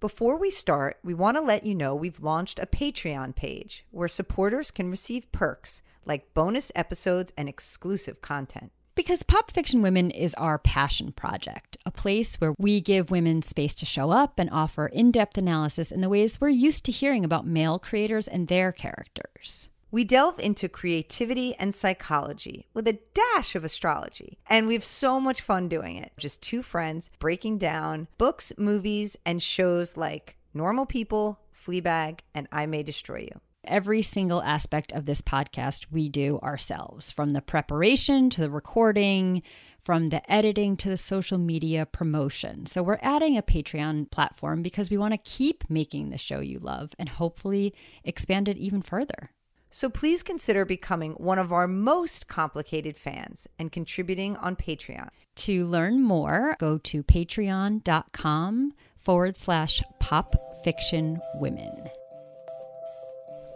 [0.00, 4.08] Before we start, we want to let you know we've launched a Patreon page where
[4.08, 8.72] supporters can receive perks like bonus episodes and exclusive content.
[8.94, 13.74] Because Pop Fiction Women is our passion project, a place where we give women space
[13.74, 17.22] to show up and offer in depth analysis in the ways we're used to hearing
[17.22, 19.68] about male creators and their characters.
[19.92, 25.18] We delve into creativity and psychology with a dash of astrology, and we have so
[25.18, 26.12] much fun doing it.
[26.16, 32.66] Just two friends breaking down books, movies, and shows like Normal People, Fleabag, and I
[32.66, 33.40] May Destroy You.
[33.64, 39.42] Every single aspect of this podcast we do ourselves, from the preparation to the recording,
[39.80, 42.64] from the editing to the social media promotion.
[42.66, 46.60] So, we're adding a Patreon platform because we want to keep making the show you
[46.60, 49.32] love and hopefully expand it even further.
[49.70, 55.10] So please consider becoming one of our most complicated fans and contributing on Patreon.
[55.36, 60.34] To learn more, go to patreon.com forward slash pop
[60.64, 61.88] fiction women.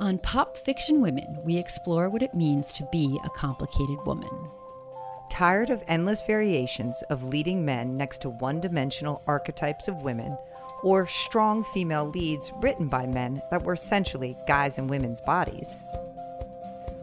[0.01, 4.31] On Pop Fiction Women, we explore what it means to be a complicated woman.
[5.31, 10.37] Tired of endless variations of leading men next to one dimensional archetypes of women,
[10.85, 15.75] or strong female leads written by men that were essentially guys in women's bodies?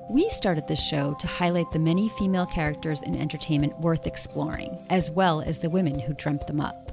[0.08, 5.10] We started this show to highlight the many female characters in entertainment worth exploring, as
[5.10, 6.92] well as the women who dreamt them up.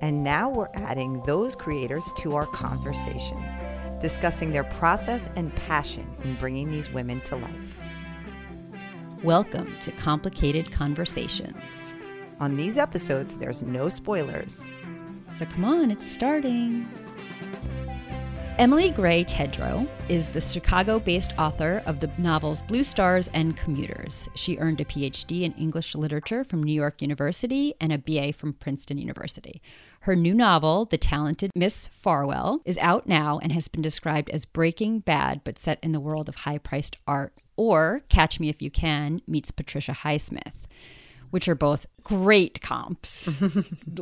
[0.00, 3.52] And now we're adding those creators to our conversations,
[4.00, 7.78] discussing their process and passion in bringing these women to life.
[9.24, 11.92] Welcome to Complicated Conversations.
[12.38, 14.64] On these episodes, there's no spoilers.
[15.30, 16.88] So come on, it's starting.
[18.58, 24.28] Emily Gray Tedrowe is the Chicago based author of the novels Blue Stars and Commuters.
[24.34, 28.52] She earned a PhD in English literature from New York University and a BA from
[28.52, 29.62] Princeton University.
[30.00, 34.44] Her new novel, The Talented Miss Farwell, is out now and has been described as
[34.44, 38.60] breaking bad but set in the world of high priced art, or Catch Me If
[38.60, 40.64] You Can meets Patricia Highsmith,
[41.30, 43.34] which are both great comps.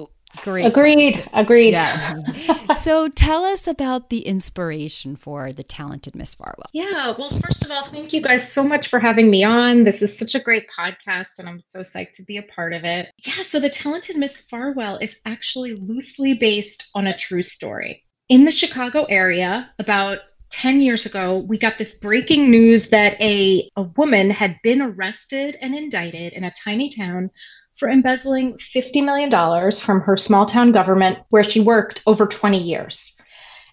[0.42, 0.66] Great.
[0.66, 1.24] Agreed.
[1.32, 1.70] Agreed.
[1.70, 2.20] Yes.
[2.82, 6.68] so tell us about the inspiration for the talented Miss Farwell.
[6.72, 7.14] Yeah.
[7.18, 9.84] Well, first of all, thank you guys so much for having me on.
[9.84, 12.84] This is such a great podcast, and I'm so psyched to be a part of
[12.84, 13.08] it.
[13.26, 13.42] Yeah.
[13.42, 18.04] So the talented Miss Farwell is actually loosely based on a true story.
[18.28, 20.18] In the Chicago area, about
[20.50, 25.56] 10 years ago, we got this breaking news that a, a woman had been arrested
[25.60, 27.30] and indicted in a tiny town
[27.78, 33.14] for embezzling $50 million from her small town government where she worked over 20 years.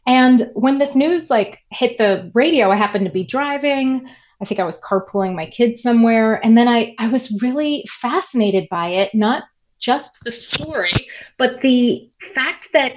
[0.08, 4.08] And when this news like hit the radio, I happened to be driving.
[4.42, 6.36] I think I was carpooling my kids somewhere.
[6.46, 9.44] And then I, I was really fascinated by it, not
[9.80, 10.94] just the story,
[11.38, 12.94] but the fact that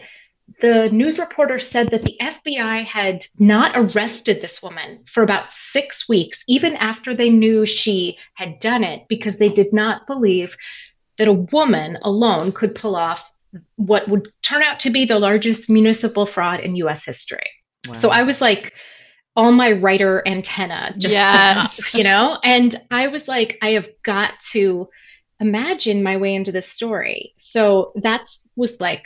[0.61, 6.09] the news reporter said that the FBI had not arrested this woman for about six
[6.09, 10.57] weeks, even after they knew she had done it, because they did not believe
[11.19, 13.31] that a woman alone could pull off
[13.77, 17.51] what would turn out to be the largest municipal fraud in US history.
[17.87, 17.95] Wow.
[17.95, 18.75] So I was like
[19.35, 21.79] all my writer antenna just yes.
[21.79, 22.39] Up, you know?
[22.43, 24.89] And I was like, I have got to
[25.41, 27.35] imagine my way into this story.
[27.39, 29.05] So that was like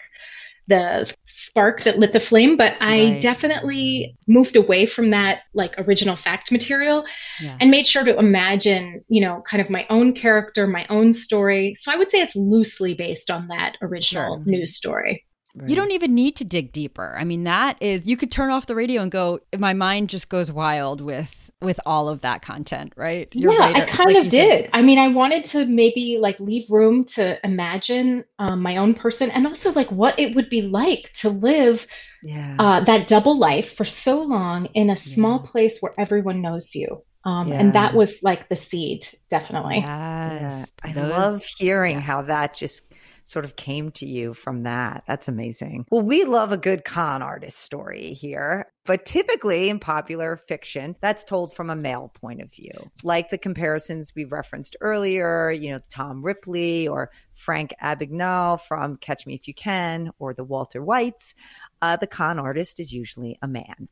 [0.68, 6.16] the spark that lit the flame but i definitely moved away from that like original
[6.16, 7.04] fact material
[7.40, 7.56] yeah.
[7.60, 11.74] and made sure to imagine you know kind of my own character my own story
[11.80, 14.44] so i would say it's loosely based on that original sure.
[14.44, 15.24] news story
[15.54, 15.68] Right.
[15.68, 17.14] You don't even need to dig deeper.
[17.18, 19.40] I mean, that is you could turn off the radio and go.
[19.58, 23.28] My mind just goes wild with with all of that content, right?
[23.32, 24.64] Your yeah, writer, I kind like of did.
[24.64, 24.70] Said.
[24.72, 29.30] I mean, I wanted to maybe like leave room to imagine um, my own person
[29.30, 31.86] and also like what it would be like to live
[32.22, 32.56] yeah.
[32.58, 35.50] uh, that double life for so long in a small yeah.
[35.50, 37.02] place where everyone knows you.
[37.24, 37.60] Um, yeah.
[37.60, 39.84] And that was like the seed, definitely.
[39.86, 40.66] Yes.
[40.82, 42.91] I Those, love hearing how that just
[43.32, 45.04] sort of came to you from that.
[45.08, 45.86] That's amazing.
[45.90, 51.24] Well, we love a good con artist story here, but typically in popular fiction, that's
[51.24, 55.80] told from a male point of view, like the comparisons we referenced earlier, you know,
[55.88, 61.34] Tom Ripley or Frank Abagnale from Catch Me If You Can or the Walter Whites.
[61.80, 63.88] Uh, the con artist is usually a man.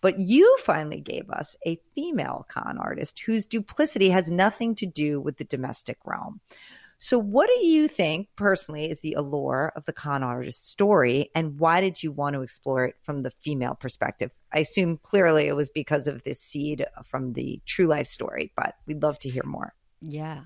[0.00, 5.20] But you finally gave us a female con artist whose duplicity has nothing to do
[5.20, 6.40] with the domestic realm.
[7.00, 11.58] So, what do you think personally is the allure of the con artist story, and
[11.58, 14.32] why did you want to explore it from the female perspective?
[14.52, 18.74] I assume clearly it was because of this seed from the true life story, but
[18.86, 19.74] we'd love to hear more.
[20.00, 20.40] Yeah.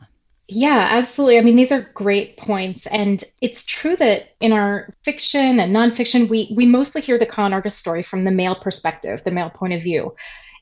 [0.49, 1.39] Yeah, absolutely.
[1.39, 2.87] I mean, these are great points.
[2.89, 7.55] And it's true that in our fiction and nonfiction, we, we mostly hear the con
[7.55, 10.15] artist story from the male perspective, the male point of view.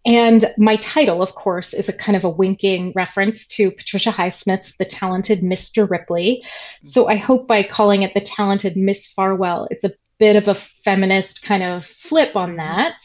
[0.07, 4.77] And my title, of course, is a kind of a winking reference to Patricia Highsmith's
[4.79, 5.89] The Talented Mr.
[5.89, 6.43] Ripley.
[6.87, 10.55] So I hope by calling it The Talented Miss Farwell, it's a bit of a
[10.85, 12.59] feminist kind of flip on mm-hmm.
[12.59, 12.97] that.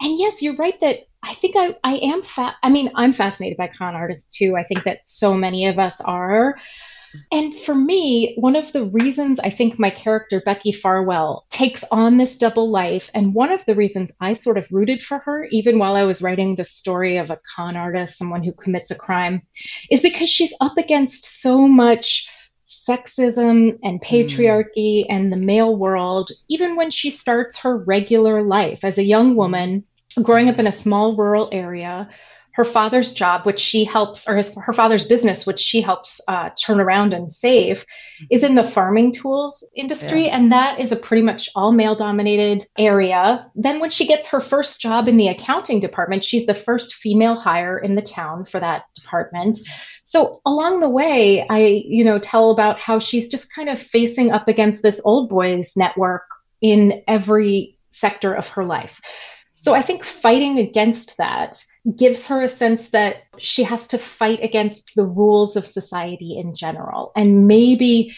[0.00, 3.56] And yes, you're right that I think I, I am fa- I mean, I'm fascinated
[3.56, 4.56] by con artists too.
[4.56, 6.56] I think that so many of us are.
[7.32, 12.16] And for me, one of the reasons I think my character, Becky Farwell, takes on
[12.16, 15.78] this double life, and one of the reasons I sort of rooted for her, even
[15.78, 19.42] while I was writing the story of a con artist, someone who commits a crime,
[19.90, 22.28] is because she's up against so much
[22.68, 25.06] sexism and patriarchy mm.
[25.08, 29.84] and the male world, even when she starts her regular life as a young woman
[30.22, 32.08] growing up in a small rural area
[32.56, 36.48] her father's job, which she helps, or his, her father's business, which she helps uh,
[36.58, 37.84] turn around and save,
[38.30, 40.24] is in the farming tools industry.
[40.24, 40.38] Yeah.
[40.38, 43.46] And that is a pretty much all male dominated area.
[43.54, 47.36] Then, when she gets her first job in the accounting department, she's the first female
[47.36, 49.58] hire in the town for that department.
[50.04, 54.32] So along the way, I, you know, tell about how she's just kind of facing
[54.32, 56.22] up against this old boys network
[56.62, 58.98] in every sector of her life.
[59.66, 61.60] So I think fighting against that
[61.98, 66.54] gives her a sense that she has to fight against the rules of society in
[66.54, 67.10] general.
[67.16, 68.14] And maybe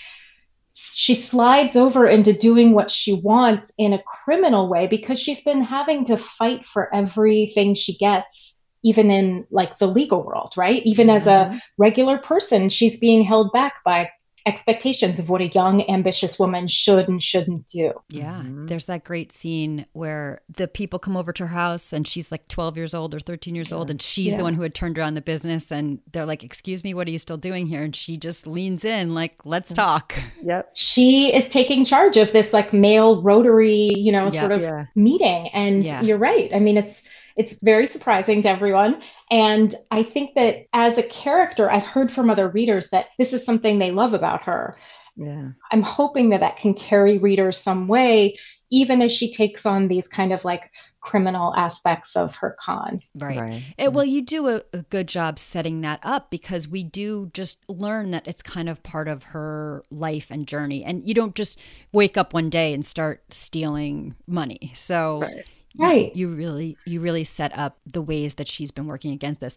[0.74, 5.62] she slides over into doing what she wants in a criminal way because she's been
[5.62, 11.10] having to fight for everything she gets even in like the legal world right even
[11.10, 11.58] as a mm-hmm.
[11.78, 14.08] regular person she's being held back by
[14.48, 17.92] expectations of what a young ambitious woman should and shouldn't do.
[18.08, 18.42] Yeah.
[18.42, 18.66] Mm-hmm.
[18.66, 22.48] There's that great scene where the people come over to her house and she's like
[22.48, 23.76] 12 years old or 13 years yeah.
[23.76, 24.38] old and she's yeah.
[24.38, 27.10] the one who had turned around the business and they're like, "Excuse me, what are
[27.10, 30.70] you still doing here?" and she just leans in like, "Let's talk." Yep.
[30.74, 34.34] She is taking charge of this like male rotary, you know, yep.
[34.34, 34.86] sort of yeah.
[34.94, 36.52] meeting and you're right.
[36.54, 37.02] I mean, it's
[37.38, 39.00] it's very surprising to everyone.
[39.30, 43.44] And I think that as a character, I've heard from other readers that this is
[43.44, 44.76] something they love about her.
[45.16, 45.50] Yeah.
[45.70, 48.36] I'm hoping that that can carry readers some way,
[48.70, 50.70] even as she takes on these kind of like
[51.00, 53.00] criminal aspects of her con.
[53.14, 53.38] Right.
[53.38, 53.62] right.
[53.78, 57.64] It, well, you do a, a, good job setting that up because we do just
[57.68, 60.82] learn that it's kind of part of her life and journey.
[60.82, 61.60] And you don't just
[61.92, 64.72] wake up one day and start stealing money.
[64.74, 65.48] So right
[65.86, 66.14] right.
[66.14, 69.56] you, really you really set up the ways that she's been working against this.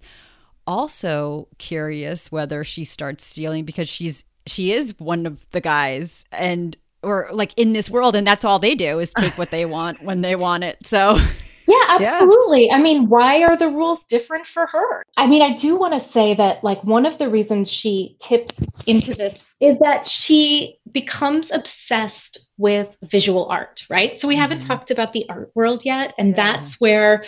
[0.68, 6.78] Also curious whether she starts stealing because she's she is one of the guys and
[7.04, 10.04] or like in this world and that's all they do is take what they want
[10.04, 10.78] when they want it.
[10.86, 11.18] So
[11.72, 12.68] Yeah, absolutely.
[12.68, 12.76] Yeah.
[12.76, 15.04] I mean, why are the rules different for her?
[15.16, 18.62] I mean, I do want to say that, like, one of the reasons she tips
[18.88, 24.20] into this is that she becomes obsessed with visual art, right?
[24.20, 24.42] So we mm-hmm.
[24.42, 26.14] haven't talked about the art world yet.
[26.18, 26.58] And yeah.
[26.58, 27.24] that's where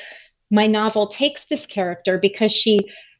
[0.51, 2.79] my novel takes this character because she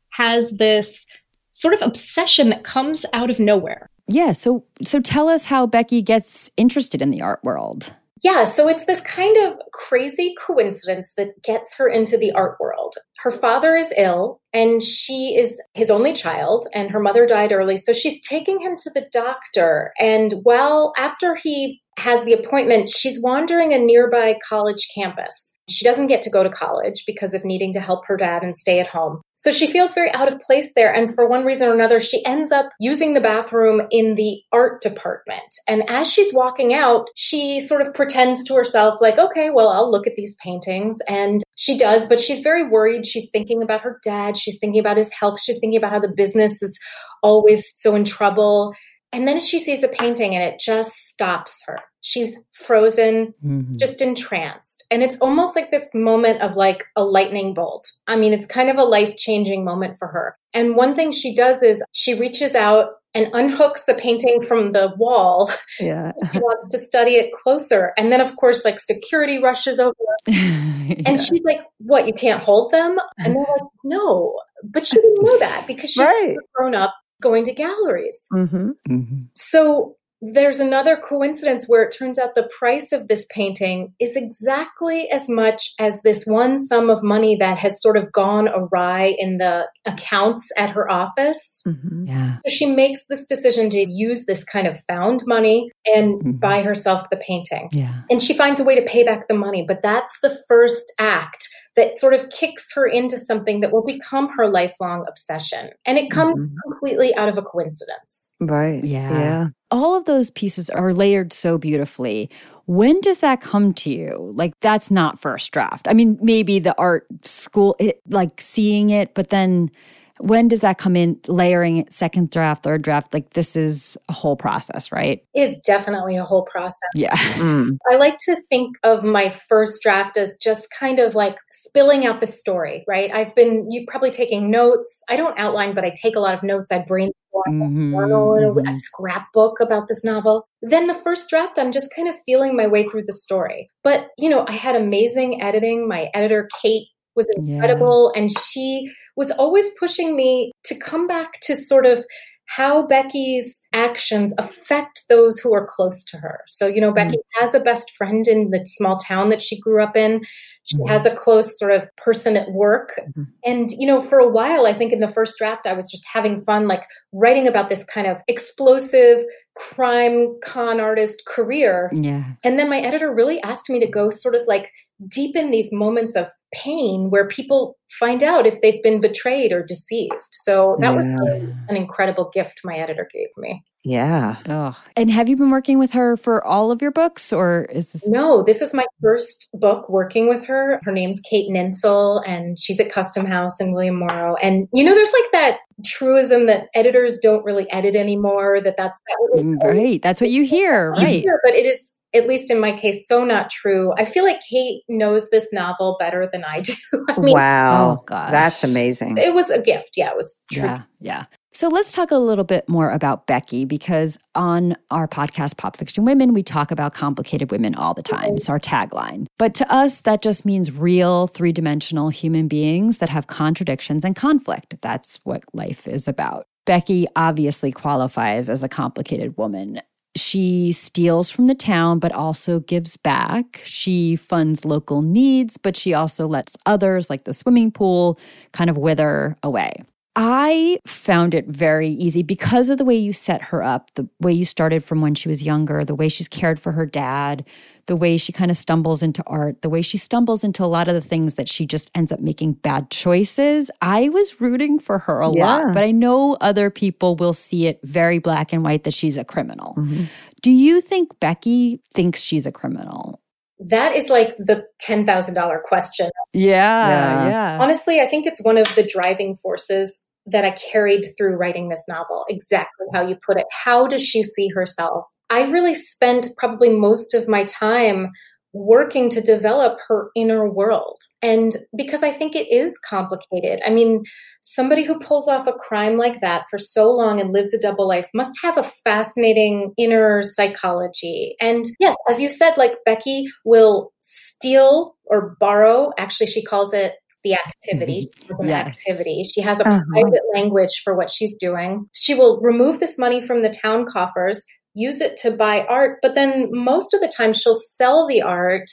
[0.09, 1.05] has this
[1.53, 3.89] sort of obsession that comes out of nowhere.
[4.07, 7.93] Yeah, so so tell us how Becky gets interested in the art world.
[8.23, 12.95] Yeah, so it's this kind of crazy coincidence that gets her into the art world.
[13.23, 17.77] Her father is ill and she is his only child and her mother died early.
[17.77, 19.93] So she's taking him to the doctor.
[19.97, 25.57] And well, after he has the appointment, she's wandering a nearby college campus.
[25.69, 28.57] She doesn't get to go to college because of needing to help her dad and
[28.57, 29.21] stay at home.
[29.33, 30.94] So she feels very out of place there.
[30.94, 34.81] And for one reason or another, she ends up using the bathroom in the art
[34.81, 35.44] department.
[35.68, 39.92] And as she's walking out, she sort of pretends to herself, like, okay, well, I'll
[39.92, 40.97] look at these paintings.
[41.07, 43.06] And she does, but she's very worried.
[43.13, 44.35] She's thinking about her dad.
[44.35, 45.39] She's thinking about his health.
[45.39, 46.79] She's thinking about how the business is
[47.21, 48.73] always so in trouble.
[49.11, 51.77] And then she sees a painting and it just stops her.
[52.01, 53.73] She's frozen, mm-hmm.
[53.77, 54.83] just entranced.
[54.89, 57.89] And it's almost like this moment of like a lightning bolt.
[58.07, 60.35] I mean, it's kind of a life changing moment for her.
[60.53, 64.93] And one thing she does is she reaches out and unhooks the painting from the
[64.97, 65.51] wall.
[65.79, 66.11] Yeah.
[66.31, 67.93] she wants to study it closer.
[67.97, 69.95] And then, of course, like security rushes over.
[70.27, 71.01] yeah.
[71.05, 72.97] And she's like, What, you can't hold them?
[73.17, 74.35] And they're like, No.
[74.63, 76.35] But she didn't know that because she's right.
[76.53, 78.27] grown up going to galleries.
[78.31, 78.69] Mm-hmm.
[78.89, 79.21] Mm-hmm.
[79.33, 79.95] So
[80.31, 85.27] there's another coincidence where it turns out the price of this painting is exactly as
[85.27, 89.65] much as this one sum of money that has sort of gone awry in the
[89.85, 91.61] accounts at her office.
[91.68, 92.06] Mm-hmm.
[92.07, 92.37] Yeah.
[92.45, 96.31] So she makes this decision to use this kind of found money and mm-hmm.
[96.31, 97.68] buy herself the painting.
[97.73, 97.94] Yeah.
[98.09, 101.49] And she finds a way to pay back the money, but that's the first act
[101.75, 105.69] that sort of kicks her into something that will become her lifelong obsession.
[105.85, 106.56] And it comes mm-hmm.
[106.68, 108.35] completely out of a coincidence.
[108.39, 108.83] Right.
[108.83, 109.11] Yeah.
[109.11, 109.47] Yeah.
[109.71, 112.30] All of those pieces are layered so beautifully.
[112.65, 114.31] When does that come to you?
[114.35, 115.87] Like, that's not first draft.
[115.87, 119.71] I mean, maybe the art school, it, like seeing it, but then
[120.19, 121.19] when does that come in?
[121.27, 125.23] Layering second draft third draft like this is a whole process right?
[125.33, 126.77] It's definitely a whole process.
[126.93, 127.15] Yeah.
[127.15, 127.77] Mm.
[127.91, 132.19] i like to think of my first draft as just kind of like spilling out
[132.19, 133.11] the story right?
[133.11, 135.03] I've been you probably taking notes.
[135.09, 136.71] I don't outline but i take a lot of notes.
[136.71, 137.13] I brainstorm
[137.47, 138.67] mm-hmm, mm-hmm.
[138.67, 140.47] a scrapbook about this novel.
[140.61, 143.69] Then the first draft i'm just kind of feeling my way through the story.
[143.83, 145.87] But you know i had amazing editing.
[145.87, 148.11] My editor kate was incredible.
[148.13, 148.21] Yeah.
[148.21, 152.05] And she was always pushing me to come back to sort of
[152.45, 156.41] how Becky's actions affect those who are close to her.
[156.47, 157.07] So, you know, mm-hmm.
[157.07, 160.21] Becky has a best friend in the small town that she grew up in.
[160.65, 160.87] She mm-hmm.
[160.87, 162.99] has a close sort of person at work.
[162.99, 163.23] Mm-hmm.
[163.45, 166.05] And, you know, for a while, I think in the first draft, I was just
[166.11, 171.91] having fun, like writing about this kind of explosive crime con artist career.
[171.93, 172.23] Yeah.
[172.43, 174.69] And then my editor really asked me to go sort of like
[175.07, 180.14] deepen these moments of pain where people find out if they've been betrayed or deceived.
[180.31, 180.95] So that yeah.
[180.95, 183.64] was really an incredible gift my editor gave me.
[183.85, 184.38] Yeah.
[184.47, 184.78] Oh.
[184.95, 188.07] And have you been working with her for all of your books or is this
[188.07, 190.80] No, this is my first book working with her.
[190.83, 194.35] Her name's Kate Nintzel and she's at Custom House in William Morrow.
[194.42, 198.97] And you know there's like that truism that editors don't really edit anymore that that's
[199.07, 200.02] that mm, right.
[200.02, 201.21] That's what you hear, right?
[201.21, 203.93] Hear, but it is at least in my case, so not true.
[203.97, 206.73] I feel like Kate knows this novel better than I do.
[207.09, 207.99] I mean, wow.
[207.99, 208.31] Oh, gosh.
[208.31, 209.17] That's amazing.
[209.17, 209.91] It was a gift.
[209.95, 210.63] Yeah, it was true.
[210.63, 211.25] Yeah, yeah.
[211.55, 216.03] So let's talk a little bit more about Becky because on our podcast, Pop Fiction
[216.03, 218.35] Women, we talk about complicated women all the time.
[218.35, 219.27] It's our tagline.
[219.37, 224.15] But to us, that just means real, three dimensional human beings that have contradictions and
[224.15, 224.77] conflict.
[224.81, 226.47] That's what life is about.
[226.65, 229.79] Becky obviously qualifies as a complicated woman
[230.15, 233.61] she steals from the town, but also gives back.
[233.65, 238.19] She funds local needs, but she also lets others, like the swimming pool,
[238.51, 239.83] kind of wither away.
[240.15, 244.31] I found it very easy because of the way you set her up, the way
[244.31, 247.43] you started from when she was younger, the way she's cared for her dad,
[247.87, 250.87] the way she kind of stumbles into art, the way she stumbles into a lot
[250.87, 253.71] of the things that she just ends up making bad choices.
[253.81, 255.45] I was rooting for her a yeah.
[255.45, 259.17] lot, but I know other people will see it very black and white that she's
[259.17, 259.73] a criminal.
[259.77, 260.05] Mm-hmm.
[260.41, 263.19] Do you think Becky thinks she's a criminal?
[263.60, 266.10] That is like the $10,000 question.
[266.33, 267.57] Yeah, yeah, yeah.
[267.62, 271.86] Honestly, I think it's one of the driving forces that I carried through writing this
[271.88, 272.26] novel.
[272.30, 273.45] Exactly how you put it.
[273.52, 275.06] How does she see herself?
[275.30, 278.12] I really spent probably most of my time
[278.54, 281.02] working to develop her inner world.
[281.22, 283.62] And because I think it is complicated.
[283.66, 284.04] I mean,
[284.42, 287.88] somebody who pulls off a crime like that for so long and lives a double
[287.88, 291.36] life must have a fascinating inner psychology.
[291.42, 295.92] And yes, as you said, like Becky will steal or borrow.
[295.98, 296.94] Actually, she calls it
[297.24, 298.48] the activity, mm-hmm.
[298.48, 298.81] yes.
[298.88, 299.24] activity.
[299.24, 299.81] She has a uh-huh.
[299.90, 301.88] private language for what she's doing.
[301.94, 306.15] She will remove this money from the town coffers, use it to buy art, but
[306.15, 308.65] then most of the time she'll sell the art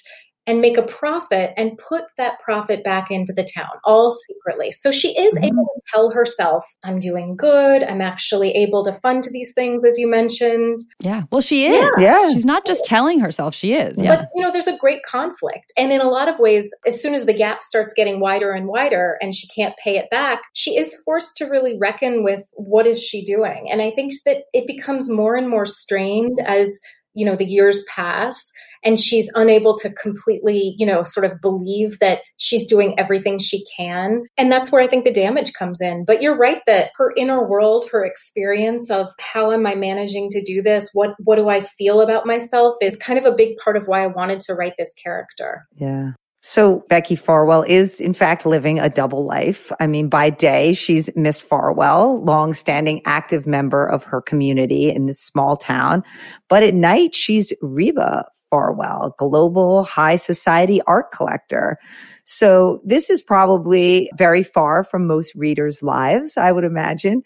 [0.50, 4.72] and make a profit and put that profit back into the town, all secretly.
[4.72, 5.44] So she is mm-hmm.
[5.44, 7.84] able to tell herself, I'm doing good.
[7.84, 10.80] I'm actually able to fund these things, as you mentioned.
[10.98, 11.22] Yeah.
[11.30, 11.88] Well, she is.
[11.98, 12.16] Yeah.
[12.18, 12.32] yeah.
[12.32, 14.02] She's not just telling herself, she is.
[14.02, 14.16] Yeah.
[14.16, 15.72] But, you know, there's a great conflict.
[15.76, 18.66] And in a lot of ways, as soon as the gap starts getting wider and
[18.66, 22.88] wider and she can't pay it back, she is forced to really reckon with what
[22.88, 23.68] is she doing.
[23.70, 26.80] And I think that it becomes more and more strained as
[27.14, 28.52] you know the years pass
[28.82, 33.64] and she's unable to completely, you know, sort of believe that she's doing everything she
[33.76, 34.24] can.
[34.38, 36.04] And that's where I think the damage comes in.
[36.04, 40.42] But you're right that her inner world, her experience of how am I managing to
[40.42, 40.90] do this?
[40.92, 44.02] What what do I feel about myself is kind of a big part of why
[44.02, 45.66] I wanted to write this character.
[45.74, 46.12] Yeah.
[46.42, 49.70] So Becky Farwell is in fact living a double life.
[49.78, 55.20] I mean, by day, she's Miss Farwell, long-standing active member of her community in this
[55.20, 56.02] small town.
[56.48, 61.78] But at night, she's Reba Farwell, global high society art collector.
[62.24, 67.22] So this is probably very far from most readers' lives, I would imagine.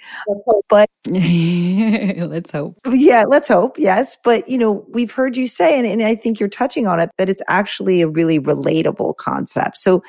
[0.70, 2.78] But let's hope.
[2.86, 3.78] Yeah, let's hope.
[3.78, 4.16] Yes.
[4.24, 7.10] But, you know, we've heard you say, and, and I think you're touching on it,
[7.18, 9.78] that it's actually a really relatable concept.
[9.78, 10.02] So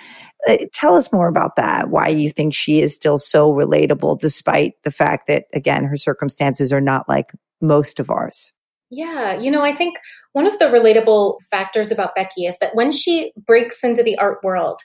[0.48, 4.82] uh, tell us more about that, why you think she is still so relatable, despite
[4.84, 8.54] the fact that, again, her circumstances are not like most of ours.
[8.92, 9.98] Yeah, you know, I think
[10.34, 14.40] one of the relatable factors about Becky is that when she breaks into the art
[14.44, 14.80] world,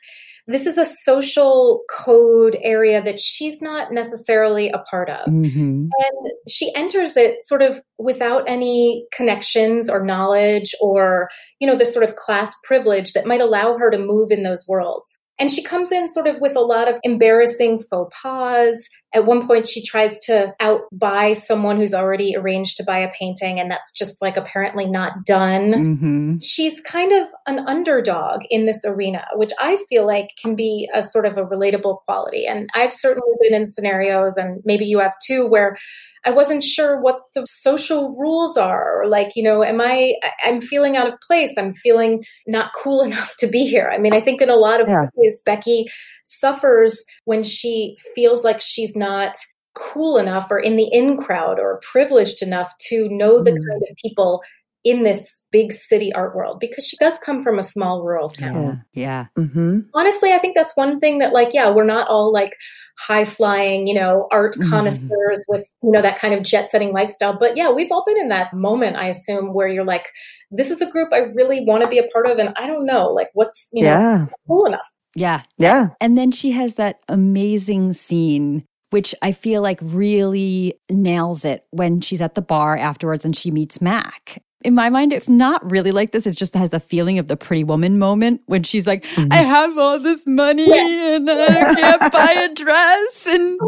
[0.46, 5.28] this is a social code area that she's not necessarily a part of.
[5.28, 5.86] Mm-hmm.
[5.86, 11.28] And she enters it sort of without any connections or knowledge or,
[11.60, 14.66] you know, the sort of class privilege that might allow her to move in those
[14.66, 15.18] worlds.
[15.40, 18.88] And she comes in sort of with a lot of embarrassing faux pas.
[19.12, 23.58] At one point, she tries to outbuy someone who's already arranged to buy a painting,
[23.58, 25.72] and that's just like apparently not done.
[25.72, 26.38] Mm-hmm.
[26.40, 31.02] She's kind of an underdog in this arena, which I feel like can be a
[31.02, 32.46] sort of a relatable quality.
[32.46, 35.76] And I've certainly been in scenarios, and maybe you have too, where
[36.24, 40.60] I wasn't sure what the social rules are or like, you know, am I I'm
[40.60, 41.54] feeling out of place.
[41.56, 43.90] I'm feeling not cool enough to be here.
[43.92, 45.06] I mean, I think in a lot of yeah.
[45.14, 45.86] ways Becky
[46.24, 49.36] suffers when she feels like she's not
[49.74, 53.56] cool enough or in the in crowd or privileged enough to know the mm.
[53.56, 54.42] kind of people
[54.82, 58.82] in this big city art world because she does come from a small rural town.
[58.92, 59.26] Yeah.
[59.36, 59.44] yeah.
[59.44, 59.80] Mm-hmm.
[59.94, 62.56] Honestly, I think that's one thing that, like, yeah, we're not all like
[63.00, 64.70] high flying, you know, art mm-hmm.
[64.70, 65.52] connoisseurs mm-hmm.
[65.52, 67.36] with, you know, that kind of jet setting lifestyle.
[67.38, 70.08] But yeah, we've all been in that moment, I assume, where you're like,
[70.50, 72.38] this is a group I really want to be a part of.
[72.38, 74.16] And I don't know, like, what's, you yeah.
[74.16, 74.86] know, cool enough.
[75.14, 75.42] Yeah.
[75.56, 75.88] Yeah.
[76.00, 82.00] And then she has that amazing scene which I feel like really nails it when
[82.00, 85.90] she's at the bar afterwards and she meets Mac in my mind, it's not really
[85.90, 86.26] like this.
[86.26, 89.32] It just has the feeling of the pretty woman moment when she's like, mm-hmm.
[89.32, 91.16] I have all this money yeah.
[91.16, 93.26] and I can't buy a dress.
[93.26, 93.58] And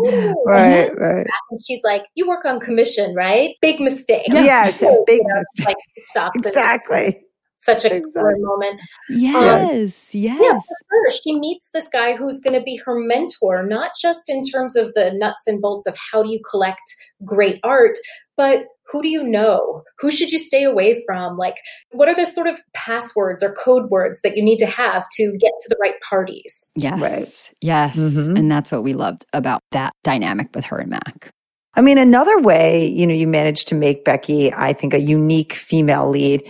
[0.45, 1.27] right, right.
[1.51, 3.55] And she's like, You work on commission, right?
[3.63, 4.27] Big mistake.
[4.29, 5.67] Yeah, yes, a big you know, mistake.
[5.67, 5.77] Like,
[6.11, 7.21] stop exactly.
[7.63, 8.35] Such a exactly.
[8.39, 8.81] moment.
[9.09, 10.41] Yes, um, yes.
[10.41, 14.29] Yeah, for her, she meets this guy who's going to be her mentor, not just
[14.29, 16.83] in terms of the nuts and bolts of how do you collect
[17.25, 17.97] great art,
[18.37, 19.85] but who do you know?
[20.01, 21.39] Who should you stay away from?
[21.39, 21.55] Like,
[21.93, 25.37] what are the sort of passwords or code words that you need to have to
[25.39, 26.73] get to the right parties?
[26.77, 27.01] Yes.
[27.01, 27.57] Right.
[27.61, 27.97] Yes.
[27.97, 28.37] Mm-hmm.
[28.37, 31.31] And that's what we loved about that dynamic with her and Mac.
[31.75, 35.55] I mean, another way, you know, you managed to make Becky, I think, a unique
[35.55, 36.43] female lead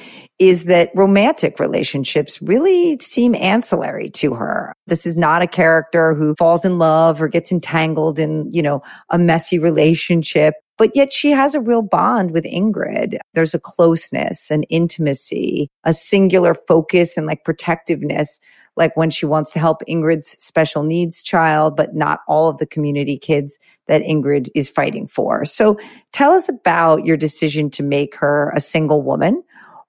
[0.43, 4.75] is that romantic relationships really seem ancillary to her.
[4.89, 8.83] This is not a character who falls in love or gets entangled in, you know,
[9.09, 10.55] a messy relationship.
[10.79, 13.19] But yet she has a real bond with Ingrid.
[13.35, 18.41] There's a closeness, an intimacy, a singular focus and like protectiveness
[18.75, 22.67] like when she wants to help Ingrid's special needs child, but not all of the
[22.67, 25.45] community kids that Ingrid is fighting for.
[25.45, 25.79] So
[26.11, 29.45] tell us about your decision to make her a single woman.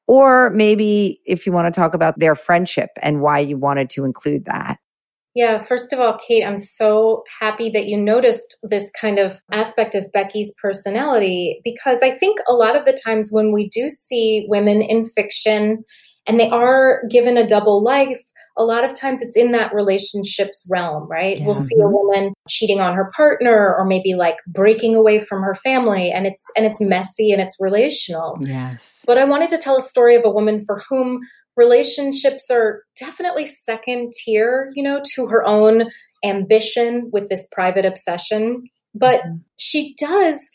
[0.07, 4.05] Or maybe if you want to talk about their friendship and why you wanted to
[4.05, 4.77] include that.
[5.35, 9.95] Yeah, first of all, Kate, I'm so happy that you noticed this kind of aspect
[9.95, 14.45] of Becky's personality because I think a lot of the times when we do see
[14.47, 15.83] women in fiction
[16.27, 18.21] and they are given a double life,
[18.57, 21.37] a lot of times it's in that relationships realm, right?
[21.39, 21.45] Yeah.
[21.45, 25.55] We'll see a woman cheating on her partner or maybe like breaking away from her
[25.55, 28.37] family and it's and it's messy and it's relational.
[28.41, 29.03] Yes.
[29.07, 31.21] But I wanted to tell a story of a woman for whom
[31.55, 35.89] relationships are definitely second tier, you know, to her own
[36.23, 38.63] ambition with this private obsession.
[38.93, 39.37] But mm-hmm.
[39.57, 40.51] she does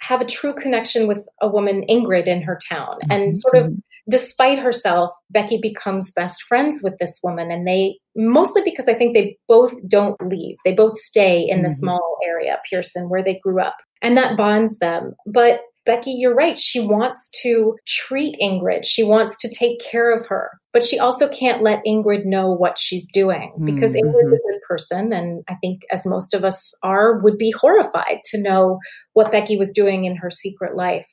[0.00, 2.96] have a true connection with a woman, Ingrid, in her town.
[3.04, 3.10] Mm-hmm.
[3.10, 3.72] And sort of
[4.08, 7.50] despite herself, Becky becomes best friends with this woman.
[7.50, 11.62] And they, mostly because I think they both don't leave, they both stay in mm-hmm.
[11.62, 13.76] the small area, Pearson, where they grew up.
[14.02, 15.14] And that bonds them.
[15.26, 16.56] But Becky, you're right.
[16.56, 18.84] She wants to treat Ingrid.
[18.84, 22.78] She wants to take care of her, but she also can't let Ingrid know what
[22.78, 24.06] she's doing because mm-hmm.
[24.06, 25.12] Ingrid's a good person.
[25.12, 28.78] And I think, as most of us are, would be horrified to know
[29.12, 31.08] what Becky was doing in her secret life.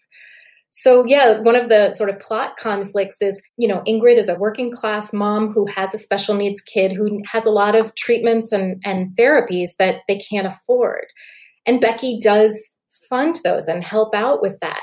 [0.73, 4.36] So, yeah, one of the sort of plot conflicts is, you know, Ingrid is a
[4.36, 8.53] working class mom who has a special needs kid who has a lot of treatments
[8.53, 11.07] and, and therapies that they can't afford.
[11.65, 12.57] And Becky does
[13.12, 14.82] fund those and help out with that.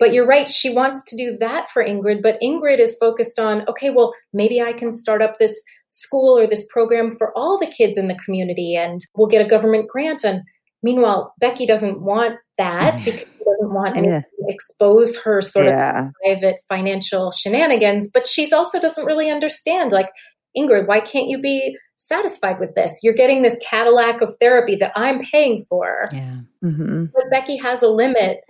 [0.00, 3.68] But you're right, she wants to do that for Ingrid, but Ingrid is focused on,
[3.68, 7.66] okay, well, maybe I can start up this school or this program for all the
[7.66, 10.24] kids in the community and we'll get a government grant.
[10.24, 10.40] And
[10.82, 14.20] meanwhile, Becky doesn't want that because she doesn't want anyone yeah.
[14.20, 16.06] to expose her sort yeah.
[16.06, 18.10] of private financial shenanigans.
[18.12, 20.08] But she's also doesn't really understand, like,
[20.56, 22.98] Ingrid, why can't you be satisfied with this.
[23.02, 26.08] You're getting this Cadillac of therapy that I'm paying for.
[26.12, 26.40] Yeah.
[26.64, 27.06] Mm-hmm.
[27.14, 28.40] But Becky has a limit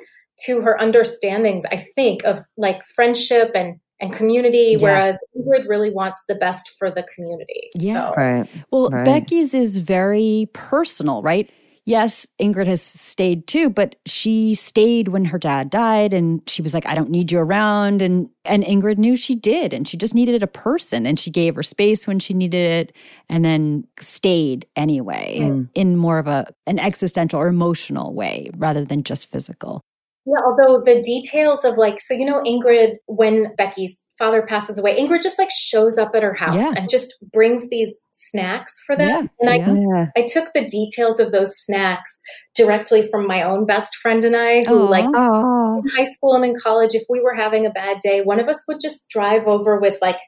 [0.45, 4.83] to her understandings, I think, of like friendship and and community, yeah.
[4.83, 7.69] whereas Ingrid really wants the best for the community.
[7.75, 8.09] Yeah.
[8.09, 8.15] So.
[8.17, 8.49] Right.
[8.71, 9.05] Well, right.
[9.05, 11.51] Becky's is very personal, right?
[11.91, 16.73] Yes, Ingrid has stayed too, but she stayed when her dad died and she was
[16.73, 18.01] like, I don't need you around.
[18.01, 19.73] And and Ingrid knew she did.
[19.75, 21.05] And she just needed a person.
[21.05, 22.97] And she gave her space when she needed it
[23.29, 25.69] and then stayed anyway mm.
[25.75, 29.83] in more of a an existential or emotional way rather than just physical.
[30.31, 34.97] Yeah, although the details of like, so you know, Ingrid, when Becky's father passes away,
[34.97, 36.73] Ingrid just like shows up at her house yeah.
[36.77, 39.09] and just brings these snacks for them.
[39.09, 40.07] Yeah, and I, yeah.
[40.17, 42.21] I took the details of those snacks
[42.55, 44.91] directly from my own best friend and I, who Aww.
[44.91, 45.79] like Aww.
[45.81, 48.49] in high school and in college, if we were having a bad day, one of
[48.49, 50.19] us would just drive over with like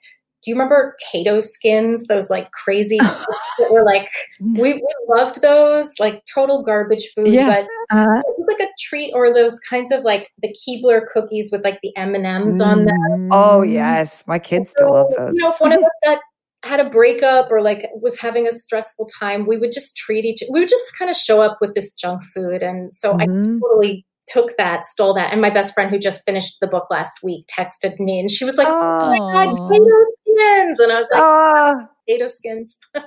[0.43, 2.07] do you remember Tato skins?
[2.09, 4.09] Those like crazy that were like
[4.41, 7.29] we, we loved those, like total garbage food.
[7.29, 7.47] Yeah.
[7.47, 8.21] But uh-huh.
[8.21, 11.79] it was like a treat, or those kinds of like the Keebler cookies with like
[11.83, 13.29] the M and M's on them.
[13.31, 15.33] Oh yes, my kids so, still love those.
[15.35, 16.19] You know, if one of us got
[16.65, 20.43] had a breakup or like was having a stressful time, we would just treat each.
[20.51, 23.21] We would just kind of show up with this junk food, and so mm-hmm.
[23.21, 25.33] I totally took that, stole that.
[25.33, 28.45] And my best friend who just finished the book last week texted me and she
[28.45, 30.81] was like, Oh, oh my God, Tato skins.
[30.81, 31.75] And I was like, ah.
[31.79, 31.89] oh.
[32.09, 32.79] Tato skins.
[32.97, 33.03] oh,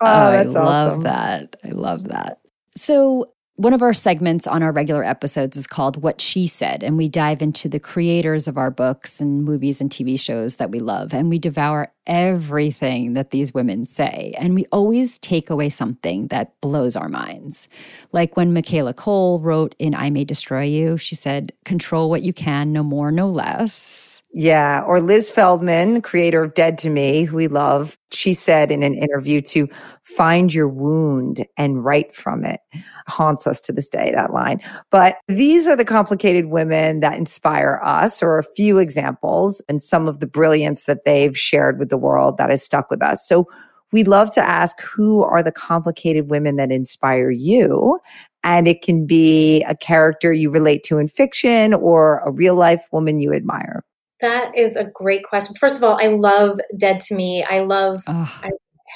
[0.00, 1.02] that's I love awesome.
[1.02, 1.56] that.
[1.64, 2.38] I love that.
[2.76, 6.96] So one of our segments on our regular episodes is called What She Said, and
[6.96, 10.78] we dive into the creators of our books and movies and TV shows that we
[10.78, 14.32] love, and we devour everything that these women say.
[14.38, 17.68] And we always take away something that blows our minds.
[18.12, 22.32] Like when Michaela Coel wrote in I May Destroy You, she said, Control what you
[22.32, 24.22] can, no more, no less.
[24.32, 24.82] Yeah.
[24.86, 28.94] Or Liz Feldman, creator of Dead to Me, who we love, she said in an
[28.94, 29.68] interview to
[30.02, 32.60] find your wound and write from it.
[33.06, 34.60] Haunts us to this day, that line.
[34.90, 40.08] But these are the complicated women that inspire us, or a few examples, and some
[40.08, 43.26] of the brilliance that they've shared with the world that has stuck with us.
[43.26, 43.46] So
[43.92, 47.98] we'd love to ask who are the complicated women that inspire you?
[48.44, 52.86] And it can be a character you relate to in fiction or a real life
[52.92, 53.84] woman you admire.
[54.20, 55.54] That is a great question.
[55.56, 57.44] First of all, I love Dead to Me.
[57.48, 58.50] I love, I,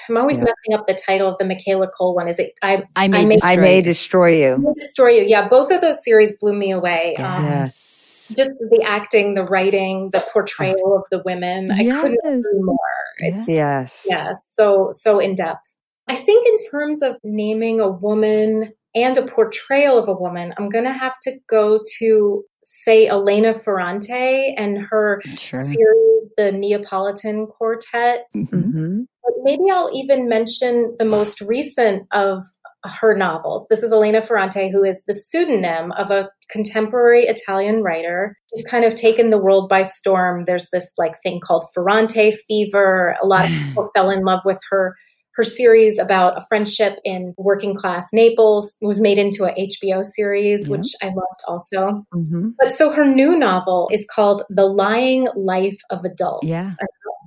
[0.08, 0.44] am always yeah.
[0.44, 2.28] messing up the title of the Michaela Coel one.
[2.28, 4.52] Is it I, I, may, I, may, destroy, I may destroy you.
[4.54, 5.22] I may destroy you.
[5.22, 7.14] Yeah, both of those series blew me away.
[7.16, 8.32] Um, yes.
[8.36, 11.68] Just the acting, the writing, the portrayal of the women.
[11.68, 11.78] Yes.
[11.78, 12.78] I couldn't agree more.
[13.18, 14.06] It's yes.
[14.08, 15.72] Yeah, so so in depth.
[16.08, 20.68] I think in terms of naming a woman and a portrayal of a woman, I'm
[20.68, 25.64] going to have to go to, say, Elena Ferrante and her sure.
[25.64, 28.26] series, The Neapolitan Quartet.
[28.36, 29.02] Mm-hmm.
[29.22, 32.42] But maybe I'll even mention the most recent of
[32.84, 33.66] her novels.
[33.70, 38.36] This is Elena Ferrante, who is the pseudonym of a contemporary Italian writer.
[38.54, 40.44] She's kind of taken the world by storm.
[40.44, 43.16] There's this like thing called Ferrante fever.
[43.22, 44.96] A lot of people fell in love with her
[45.34, 50.68] her series about a friendship in working class Naples was made into a HBO series,
[50.68, 50.76] yeah.
[50.76, 52.04] which I loved also.
[52.14, 52.50] Mm-hmm.
[52.58, 56.46] But so her new novel is called The Lying Life of Adults.
[56.46, 56.68] Yeah.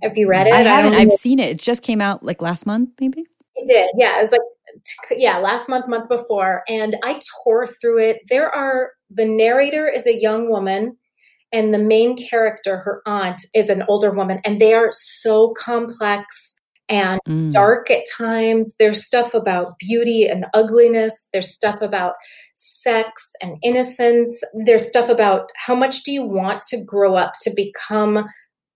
[0.03, 0.53] Have you read it?
[0.53, 0.93] I haven't.
[0.93, 1.49] I I've seen it.
[1.49, 3.23] It just came out like last month, maybe.
[3.55, 3.89] It did.
[3.97, 4.19] Yeah.
[4.19, 4.41] It was like,
[5.11, 6.63] yeah, last month, month before.
[6.67, 8.19] And I tore through it.
[8.29, 10.97] There are, the narrator is a young woman
[11.55, 16.54] and the main character, her aunt, is an older woman, and they are so complex
[16.89, 17.51] and mm.
[17.51, 18.75] dark at times.
[18.79, 21.29] There's stuff about beauty and ugliness.
[21.33, 22.13] There's stuff about
[22.53, 24.41] sex and innocence.
[24.53, 28.25] There's stuff about how much do you want to grow up to become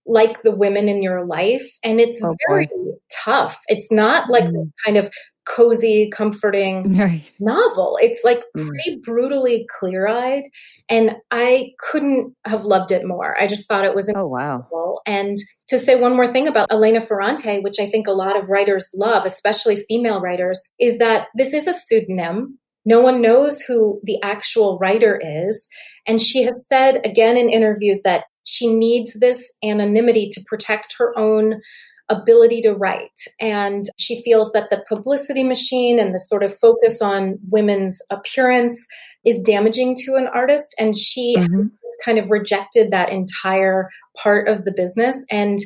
[0.06, 1.66] like the women in your life.
[1.84, 2.92] And it's oh, very boy.
[3.24, 3.60] tough.
[3.68, 4.70] It's not like mm.
[4.84, 5.10] kind of
[5.54, 7.22] cozy, comforting right.
[7.38, 7.98] novel.
[8.00, 8.68] It's like mm.
[8.68, 10.44] pretty brutally clear eyed.
[10.88, 13.40] And I couldn't have loved it more.
[13.40, 14.66] I just thought it was oh, wow.
[15.06, 18.48] And to say one more thing about Elena Ferrante, which I think a lot of
[18.48, 22.58] writers love, especially female writers, is that this is a pseudonym.
[22.84, 25.68] No one knows who the actual writer is.
[26.06, 31.16] And she has said again in interviews that she needs this anonymity to protect her
[31.18, 31.60] own
[32.10, 33.18] ability to write.
[33.40, 38.86] And she feels that the publicity machine and the sort of focus on women's appearance
[39.24, 40.74] is damaging to an artist.
[40.78, 41.68] And she mm-hmm.
[42.04, 43.88] kind of rejected that entire
[44.22, 45.24] part of the business.
[45.30, 45.58] And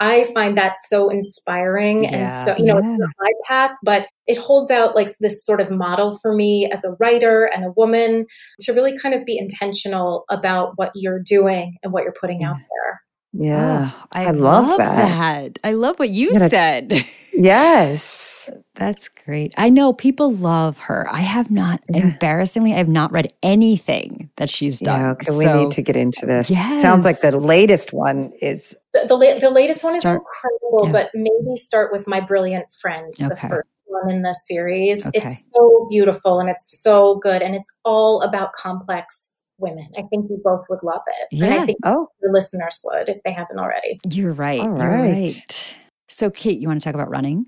[0.00, 2.10] I find that so inspiring yeah.
[2.10, 2.96] and so, you know, yeah.
[2.98, 6.84] it's my path, but it holds out like this sort of model for me as
[6.84, 8.26] a writer and a woman
[8.60, 12.56] to really kind of be intentional about what you're doing and what you're putting out
[12.56, 13.02] there.
[13.32, 13.90] Yeah.
[13.92, 14.96] Oh, I, I, love, love that.
[14.96, 15.58] that.
[15.62, 17.04] I love what you gotta, said.
[17.40, 18.50] Yes.
[18.74, 19.54] That's great.
[19.56, 21.06] I know people love her.
[21.08, 22.02] I have not, yeah.
[22.02, 25.00] embarrassingly, I have not read anything that she's done.
[25.00, 26.50] Yeah, okay, so, we need to get into this.
[26.50, 26.82] Yes.
[26.82, 28.76] Sounds like the latest one is.
[28.92, 30.92] The, the, the latest one is incredible, yeah.
[30.92, 33.28] but maybe start with My Brilliant Friend, okay.
[33.28, 35.06] the first one in the series.
[35.06, 35.20] Okay.
[35.20, 39.88] It's so beautiful and it's so good and it's all about complex women.
[39.96, 41.28] I think you both would love it.
[41.32, 41.46] Yeah.
[41.46, 42.08] And I think oh.
[42.22, 43.98] your listeners would if they haven't already.
[44.10, 44.60] You're right.
[44.60, 45.04] All right.
[45.04, 45.74] You're right.
[46.08, 47.46] So, Kate, you want to talk about running?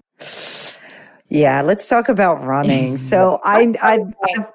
[1.28, 2.98] Yeah, let's talk about running.
[2.98, 3.98] So, I, oh, I,
[4.36, 4.46] I've,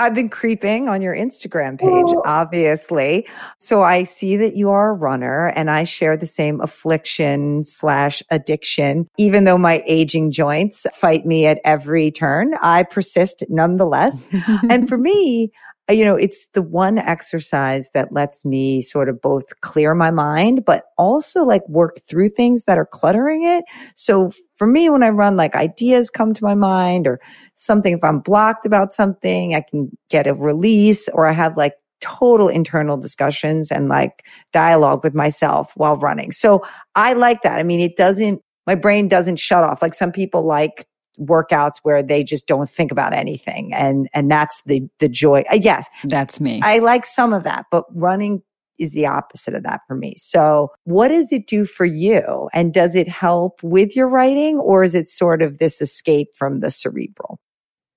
[0.00, 2.22] I've been creeping on your Instagram page, oh.
[2.24, 3.28] obviously.
[3.58, 8.22] So I see that you are a runner and I share the same affliction slash
[8.30, 9.06] addiction.
[9.18, 14.26] Even though my aging joints fight me at every turn, I persist nonetheless.
[14.70, 15.52] and for me,
[15.88, 20.64] you know, it's the one exercise that lets me sort of both clear my mind,
[20.64, 23.64] but also like work through things that are cluttering it.
[23.96, 27.20] So for me, when I run, like ideas come to my mind or
[27.56, 31.74] something, if I'm blocked about something, I can get a release or I have like
[32.00, 36.32] total internal discussions and like dialogue with myself while running.
[36.32, 36.62] So
[36.94, 37.58] I like that.
[37.58, 39.82] I mean, it doesn't, my brain doesn't shut off.
[39.82, 40.86] Like some people like
[41.20, 43.72] workouts where they just don't think about anything.
[43.74, 45.44] And and that's the the joy.
[45.50, 45.88] Uh, yes.
[46.04, 46.60] That's me.
[46.62, 48.42] I like some of that but running
[48.78, 50.14] is the opposite of that for me.
[50.16, 52.48] So what does it do for you?
[52.54, 56.60] And does it help with your writing or is it sort of this escape from
[56.60, 57.38] the cerebral?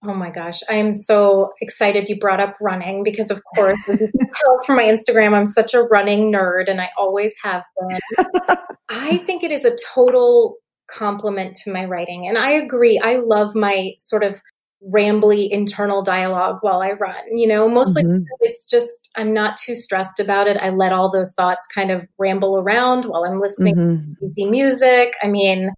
[0.06, 4.02] Oh my gosh, I am so excited you brought up running because, of course, as
[4.02, 7.64] you can tell from my Instagram, I'm such a running nerd and I always have
[7.80, 8.28] been.
[8.90, 12.28] I think it is a total complement to my writing.
[12.28, 13.00] And I agree.
[13.00, 14.41] I love my sort of
[14.93, 17.15] rambly internal dialogue while I run.
[17.32, 18.24] You know, mostly mm-hmm.
[18.41, 20.58] it's just I'm not too stressed about it.
[20.58, 24.13] I let all those thoughts kind of ramble around while I'm listening mm-hmm.
[24.19, 25.13] to easy music.
[25.24, 25.69] I mean,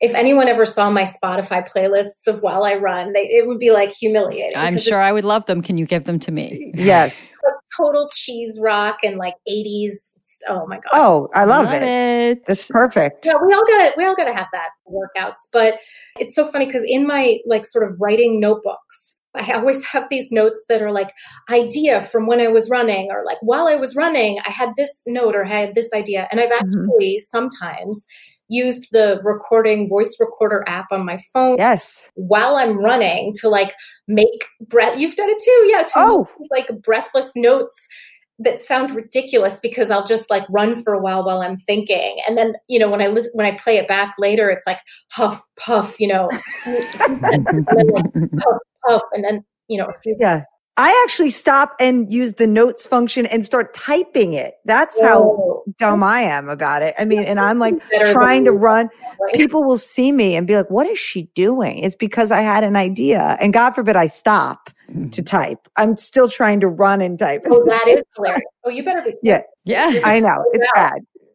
[0.00, 3.70] if anyone ever saw my Spotify playlists of while I run, they, it would be
[3.70, 4.56] like humiliating.
[4.56, 5.62] I'm sure I would love them.
[5.62, 6.72] Can you give them to me?
[6.74, 7.32] Yes.
[7.76, 10.18] total cheese rock and like 80s.
[10.48, 10.90] Oh my god.
[10.92, 11.82] Oh, I love, love it.
[11.82, 12.46] it.
[12.46, 13.26] That's perfect.
[13.26, 15.48] Yeah, we all got we all got to have that workouts.
[15.52, 15.74] But
[16.18, 20.30] it's so funny because in my like sort of writing notebooks, I always have these
[20.30, 21.12] notes that are like
[21.50, 25.02] idea from when I was running, or like while I was running, I had this
[25.06, 26.28] note or had this idea.
[26.30, 26.66] And I've mm-hmm.
[26.66, 27.38] actually mm-hmm.
[27.38, 28.06] sometimes
[28.52, 31.56] used the recording voice recorder app on my phone.
[31.58, 32.10] Yes.
[32.14, 33.74] While I'm running to like
[34.08, 34.98] make breath.
[34.98, 35.68] You've done it too.
[35.70, 35.82] Yeah.
[35.82, 36.28] To oh.
[36.50, 37.88] like breathless notes
[38.38, 42.16] that sound ridiculous because I'll just like run for a while while I'm thinking.
[42.26, 44.80] And then, you know, when I li- when I play it back later, it's like
[45.10, 46.28] huff, puff, you know,
[46.66, 50.42] and then like puff, puff, and then, you know, yeah.
[50.76, 54.54] I actually stop and use the notes function and start typing it.
[54.64, 55.64] That's how oh.
[55.78, 56.94] dumb I am about it.
[56.98, 57.74] I mean, and I'm like
[58.06, 58.88] trying to run.
[59.34, 61.78] People will see me and be like, what is she doing?
[61.78, 63.36] It's because I had an idea.
[63.38, 65.26] And God forbid I stop to mm.
[65.26, 65.68] type.
[65.76, 67.42] I'm still trying to run and type.
[67.48, 68.42] Oh, that is hilarious.
[68.64, 69.14] Oh, you better be.
[69.22, 69.42] Yeah.
[69.64, 70.00] Yeah.
[70.04, 70.42] I know.
[70.52, 70.94] It's bad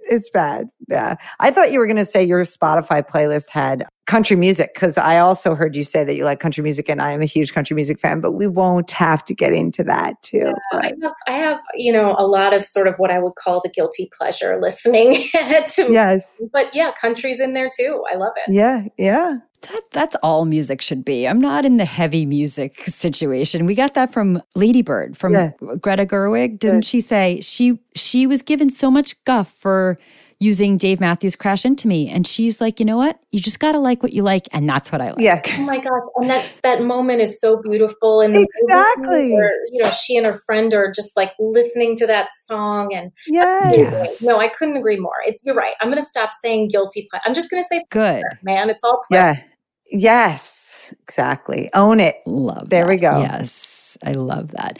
[0.09, 0.69] it's bad.
[0.87, 1.15] Yeah.
[1.39, 5.19] I thought you were going to say your Spotify playlist had country music because I
[5.19, 7.75] also heard you say that you like country music and I am a huge country
[7.75, 10.53] music fan, but we won't have to get into that too.
[10.71, 13.35] Yeah, I, have, I have, you know, a lot of sort of what I would
[13.35, 15.87] call the guilty pleasure listening to.
[15.91, 16.41] Yes.
[16.53, 18.03] But yeah, country's in there too.
[18.11, 18.53] I love it.
[18.53, 18.85] Yeah.
[18.97, 19.39] Yeah.
[19.61, 21.27] That, that's all music should be.
[21.27, 23.65] I'm not in the heavy music situation.
[23.65, 25.51] We got that from Lady Bird, from yeah.
[25.81, 26.59] Greta Gerwig.
[26.59, 26.89] Didn't yeah.
[26.89, 29.97] she say she she was given so much guff for
[30.39, 32.09] using Dave Matthews Crash Into Me.
[32.09, 33.19] And she's like, you know what?
[33.31, 34.47] You just got to like what you like.
[34.51, 35.19] And that's what I like.
[35.19, 35.41] Yeah.
[35.45, 36.03] Oh my gosh.
[36.17, 38.21] And that's, that moment is so beautiful.
[38.21, 39.33] And exactly.
[39.33, 42.93] Where, you know, she and her friend are just like listening to that song.
[42.93, 44.21] And yes.
[44.23, 45.15] no, I couldn't agree more.
[45.25, 45.73] It's, you're right.
[45.81, 47.07] I'm going to stop saying guilty.
[47.09, 48.69] Ple- I'm just going to say, good, man.
[48.69, 49.39] It's all pleasure.
[49.39, 49.43] Yeah.
[49.89, 51.69] Yes, exactly.
[51.73, 52.21] Own it.
[52.25, 52.89] Love There that.
[52.89, 53.19] we go.
[53.19, 54.79] Yes, I love that.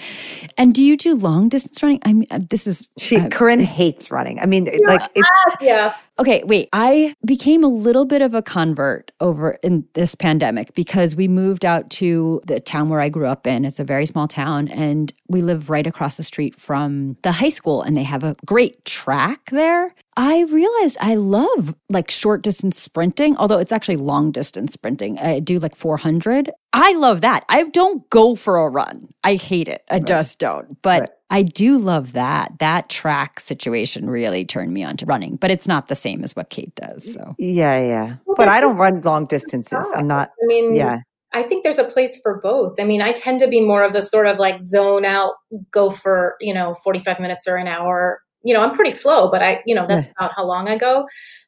[0.58, 2.00] And do you do long distance running?
[2.04, 3.18] I mean, uh, this is she.
[3.18, 4.40] Uh, Carinn hates running.
[4.40, 5.30] I mean, yeah, like it's,
[5.62, 5.96] yeah.
[6.20, 6.68] Okay, wait.
[6.74, 11.64] I became a little bit of a convert over in this pandemic because we moved
[11.64, 13.66] out to the town where I grew up in.
[13.66, 17.50] It's a very small town, and we live right across the street from the high
[17.50, 19.94] school, and they have a great track there.
[20.20, 25.20] I realized I love like short distance sprinting, although it's actually long distance sprinting.
[25.20, 26.52] I do like 400.
[26.74, 27.46] I love that.
[27.50, 29.10] I don't go for a run.
[29.24, 29.84] I hate it.
[29.92, 30.08] I right.
[30.08, 30.82] just don't.
[30.82, 31.10] But right.
[31.30, 32.58] I do love that.
[32.58, 36.36] That track situation really turned me on to running, but it's not the same as
[36.36, 37.14] what Kate does.
[37.14, 38.16] So, yeah, yeah.
[38.26, 39.88] Well, but I don't run long distances.
[39.96, 41.02] I'm not, I mean, yeah.
[41.32, 42.80] I think there's a place for both.
[42.80, 45.34] I mean, I tend to be more of the sort of like zone out,
[45.70, 49.42] go for, you know, 45 minutes or an hour you know, I'm pretty slow, but
[49.42, 50.12] I, you know, that's yeah.
[50.18, 51.08] about how long I go.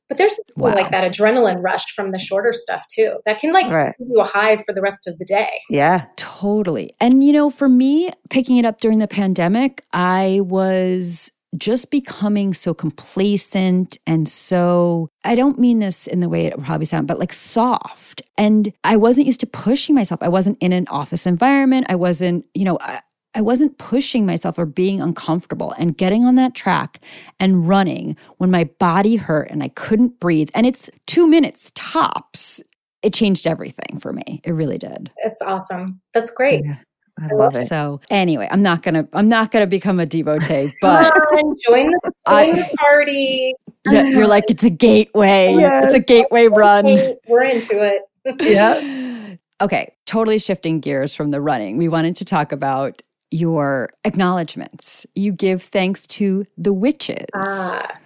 [0.10, 0.74] But there's wow.
[0.74, 3.20] like that adrenaline rush from the shorter stuff too.
[3.26, 3.94] That can like right.
[4.00, 5.50] give you a high for the rest of the day.
[5.70, 6.06] Yeah.
[6.16, 6.96] Totally.
[7.00, 12.54] And you know, for me, picking it up during the pandemic, I was just becoming
[12.54, 17.20] so complacent and so I don't mean this in the way it probably sound, but
[17.20, 18.22] like soft.
[18.38, 20.22] And I wasn't used to pushing myself.
[20.22, 21.88] I wasn't in an office environment.
[21.90, 23.02] I wasn't, you know, I,
[23.36, 27.00] I wasn't pushing myself or being uncomfortable and getting on that track
[27.40, 30.50] and running when my body hurt and I couldn't breathe.
[30.56, 32.62] And it's two minutes tops.
[33.04, 34.42] It changed everything for me.
[34.44, 35.12] It really did.
[35.18, 36.02] It's awesome.
[36.14, 36.64] That's great.
[36.66, 36.78] Yeah.
[37.22, 37.68] I love it.
[37.68, 42.00] So anyway, I'm not gonna I'm not gonna become a devotee, but on, join the,
[42.02, 43.54] join I, the party.
[43.86, 45.56] Yeah, you're like it's a gateway.
[45.58, 45.86] Yes.
[45.86, 46.86] It's a gateway run.
[47.28, 48.02] We're into it.
[48.42, 49.36] yeah.
[49.62, 51.76] Okay, totally shifting gears from the running.
[51.76, 55.06] We wanted to talk about your acknowledgments.
[55.16, 57.26] You give thanks to the witches.
[57.36, 58.00] Ah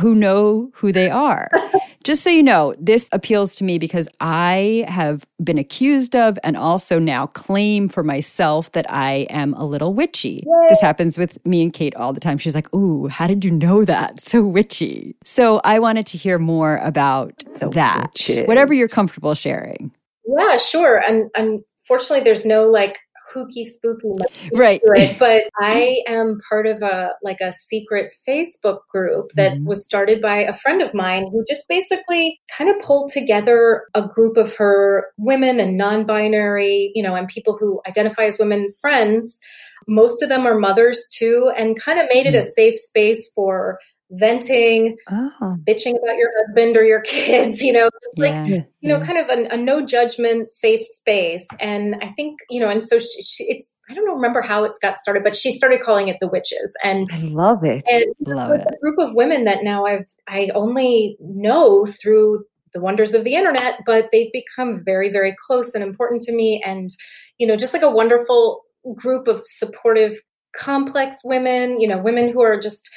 [0.00, 1.50] who know who they are.
[2.04, 6.56] Just so you know, this appeals to me because I have been accused of and
[6.56, 10.44] also now claim for myself that I am a little witchy.
[10.46, 10.66] Yay.
[10.68, 12.38] This happens with me and Kate all the time.
[12.38, 14.20] She's like, Ooh, how did you know that?
[14.20, 15.16] So witchy.
[15.24, 18.46] So I wanted to hear more about the that, witches.
[18.46, 19.90] whatever you're comfortable sharing.
[20.26, 20.98] Yeah, sure.
[20.98, 22.98] And unfortunately, there's no like
[23.34, 24.12] kooky, spooky,
[24.54, 24.80] right?
[24.84, 29.66] It, but I am part of a like a secret Facebook group that mm-hmm.
[29.66, 34.06] was started by a friend of mine who just basically kind of pulled together a
[34.06, 39.40] group of her women and non-binary, you know, and people who identify as women friends.
[39.86, 42.42] Most of them are mothers too, and kind of made it a mm.
[42.42, 43.78] safe space for
[44.10, 45.56] venting, oh.
[45.66, 48.62] bitching about your husband or your kids, you know, like, yeah.
[48.80, 51.46] you know, kind of a, a, no judgment, safe space.
[51.60, 54.72] And I think, you know, and so she, she, it's, I don't remember how it
[54.80, 56.76] got started, but she started calling it the witches.
[56.82, 57.84] And I love it.
[57.90, 58.66] And love it.
[58.66, 63.34] a group of women that now I've, I only know through the wonders of the
[63.36, 66.62] internet, but they've become very, very close and important to me.
[66.64, 66.90] And,
[67.38, 68.62] you know, just like a wonderful
[68.94, 70.20] group of supportive,
[70.56, 72.88] complex women, you know, women who are just,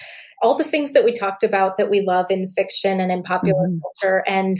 [0.41, 3.67] all the things that we talked about that we love in fiction and in popular
[3.67, 3.79] mm-hmm.
[4.01, 4.23] culture.
[4.27, 4.57] And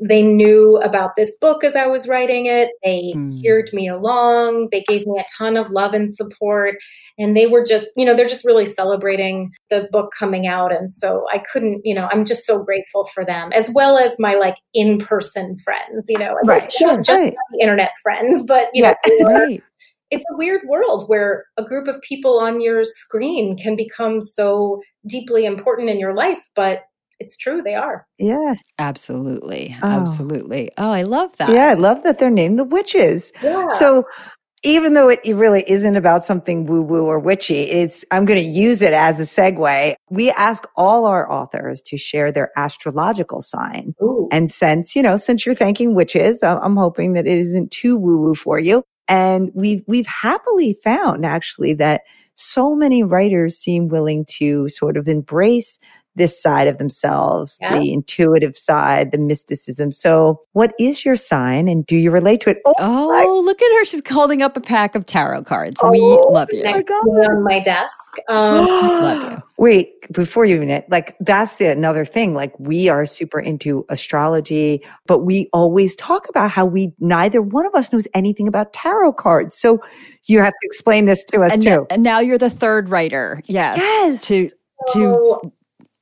[0.00, 2.70] they knew about this book as I was writing it.
[2.84, 3.42] They mm.
[3.42, 4.68] cheered me along.
[4.70, 6.76] They gave me a ton of love and support.
[7.18, 10.72] And they were just, you know, they're just really celebrating the book coming out.
[10.72, 14.20] And so I couldn't, you know, I'm just so grateful for them, as well as
[14.20, 17.34] my like in person friends, you know, right, sure, just right.
[17.52, 19.56] the internet friends, but, you yeah, know,
[20.10, 24.80] it's a weird world where a group of people on your screen can become so
[25.06, 26.80] deeply important in your life, but
[27.20, 28.06] it's true they are.
[28.18, 28.54] Yeah.
[28.78, 29.76] Absolutely.
[29.82, 29.86] Oh.
[29.88, 30.70] Absolutely.
[30.78, 31.50] Oh, I love that.
[31.50, 33.32] Yeah, I love that they're named the witches.
[33.42, 33.68] Yeah.
[33.68, 34.04] So
[34.64, 38.48] even though it really isn't about something woo woo or witchy, it's, I'm going to
[38.48, 39.94] use it as a segue.
[40.10, 43.94] We ask all our authors to share their astrological sign.
[44.02, 44.28] Ooh.
[44.32, 48.20] And since, you know, since you're thanking witches, I'm hoping that it isn't too woo
[48.20, 48.84] woo for you.
[49.08, 52.02] And we've, we've happily found actually that
[52.34, 55.78] so many writers seem willing to sort of embrace
[56.18, 57.78] this side of themselves, yeah.
[57.78, 59.92] the intuitive side, the mysticism.
[59.92, 62.58] So, what is your sign and do you relate to it?
[62.66, 63.84] Oh, oh look at her.
[63.84, 65.80] She's holding up a pack of tarot cards.
[65.82, 66.62] Oh, we love you.
[66.62, 67.94] Next on my desk.
[68.28, 69.42] Um, love you.
[69.58, 72.34] Wait, before you even it, like that's the, another thing.
[72.34, 77.66] Like we are super into astrology, but we always talk about how we neither one
[77.66, 79.56] of us knows anything about tarot cards.
[79.56, 79.80] So
[80.24, 81.86] you have to explain this to us and too.
[81.90, 83.42] and now you're the third writer.
[83.46, 83.78] Yes.
[83.78, 84.26] Yes.
[84.28, 84.48] To
[84.92, 85.52] to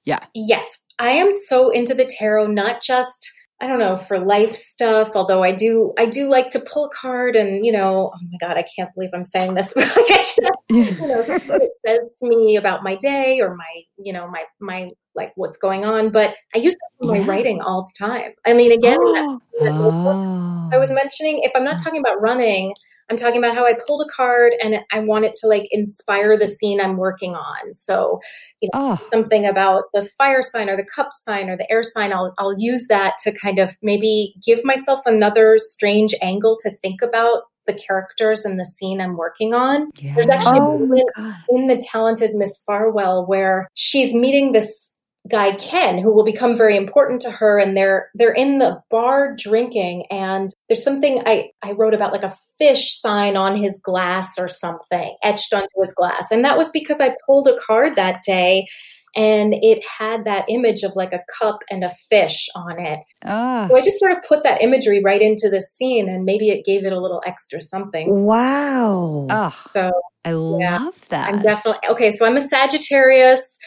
[0.07, 0.21] yeah.
[0.35, 0.85] Yes.
[0.99, 5.13] I am so into the tarot, not just I don't know for life stuff.
[5.15, 8.37] Although I do, I do like to pull a card, and you know, oh my
[8.47, 9.73] god, I can't believe I'm saying this.
[9.75, 14.29] But like, you know, it says to me about my day or my, you know,
[14.29, 16.11] my my like what's going on.
[16.11, 18.33] But I use it for my writing all the time.
[18.45, 19.41] I mean, again, oh.
[20.73, 20.95] I was ah.
[20.95, 22.75] mentioning if I'm not talking about running,
[23.09, 26.37] I'm talking about how I pulled a card and I want it to like inspire
[26.37, 27.73] the scene I'm working on.
[27.73, 28.21] So,
[28.61, 29.09] you know, oh.
[29.11, 32.59] something about the fire sign or the cup sign or the air sign, I'll, I'll
[32.59, 37.75] use that to kind of maybe give myself another strange angle to think about the
[37.75, 39.91] characters and the scene I'm working on.
[39.99, 40.15] Yeah.
[40.15, 44.96] There's actually oh in the talented Miss Farwell where she's meeting this
[45.29, 47.59] guy Ken, who will become very important to her.
[47.59, 52.23] And they're they're in the bar drinking, and there's something I I wrote about like
[52.23, 56.71] a fish sign on his glass or something etched onto his glass, and that was
[56.71, 58.67] because I pulled a card that day.
[59.19, 62.99] And it had that image of like a cup and a fish on it.
[63.25, 63.67] Ah.
[63.67, 66.67] So I just sort of put that imagery right into the scene, and maybe it
[66.67, 68.27] gave it a little extra something.
[68.27, 69.27] Wow!
[69.31, 69.91] Oh, so
[70.23, 70.35] I yeah,
[70.79, 71.29] love that.
[71.33, 72.11] I'm definitely okay.
[72.11, 73.59] So I'm a Sagittarius.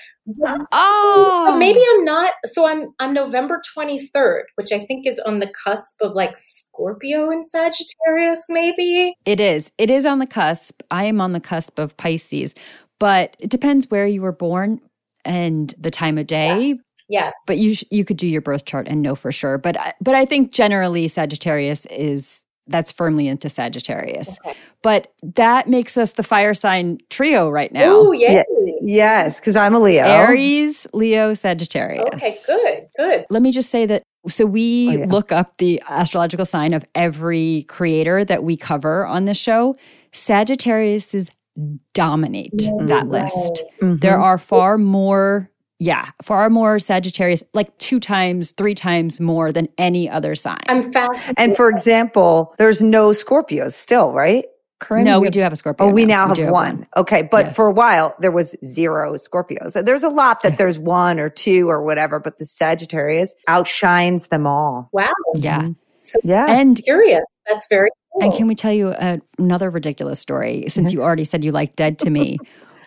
[0.71, 2.34] Oh, maybe I'm not.
[2.45, 7.30] So I'm I'm November 23rd, which I think is on the cusp of like Scorpio
[7.30, 8.45] and Sagittarius.
[8.49, 9.71] Maybe it is.
[9.77, 10.82] It is on the cusp.
[10.91, 12.55] I am on the cusp of Pisces,
[12.99, 14.82] but it depends where you were born.
[15.25, 16.55] and the time of day.
[16.67, 16.84] Yes.
[17.09, 17.34] Yes.
[17.47, 19.57] But you sh- you could do your birth chart and know for sure.
[19.57, 24.39] But I, but I think generally Sagittarius is that's firmly into Sagittarius.
[24.45, 24.57] Okay.
[24.82, 27.91] But that makes us the fire sign trio right now.
[27.91, 28.43] Oh, yeah.
[28.82, 30.03] Yes, because I'm a Leo.
[30.05, 32.05] Aries, Leo, Sagittarius.
[32.15, 33.26] Okay, good, good.
[33.30, 35.05] Let me just say that so we Oh, yeah.
[35.07, 39.76] look up the astrological sign of every creator that we cover on this show.
[40.13, 41.30] Sagittarius is
[41.93, 42.57] dominate
[42.88, 43.24] that Right.
[43.24, 43.63] list.
[43.82, 43.99] Mhm.
[44.01, 45.49] There are far more,
[45.80, 50.59] yeah, far more Sagittarius, like two times, three times more than any other sign.
[50.67, 51.36] I'm fascinated.
[51.38, 54.45] And for example, there's no Scorpios still, right?
[54.82, 55.88] Carinn, no, you we have- do have a Scorpio.
[55.88, 56.88] Oh, we now We have do one.
[56.95, 57.23] Okay.
[57.30, 57.55] But Yes.
[57.55, 59.71] for a while, there was zero Scorpios.
[59.71, 64.27] So there's a lot that there's one or two or whatever, but the Sagittarius outshines
[64.27, 64.89] them all.
[64.93, 65.07] wow.
[65.36, 65.69] Yeah.
[65.93, 66.45] So Yeah.
[66.47, 67.23] And curious.
[67.47, 68.23] That's very cool.
[68.23, 70.65] And can we tell you a, another ridiculous story?
[70.69, 70.93] Since Mhm.
[70.93, 72.38] you already said you like Dead to Me,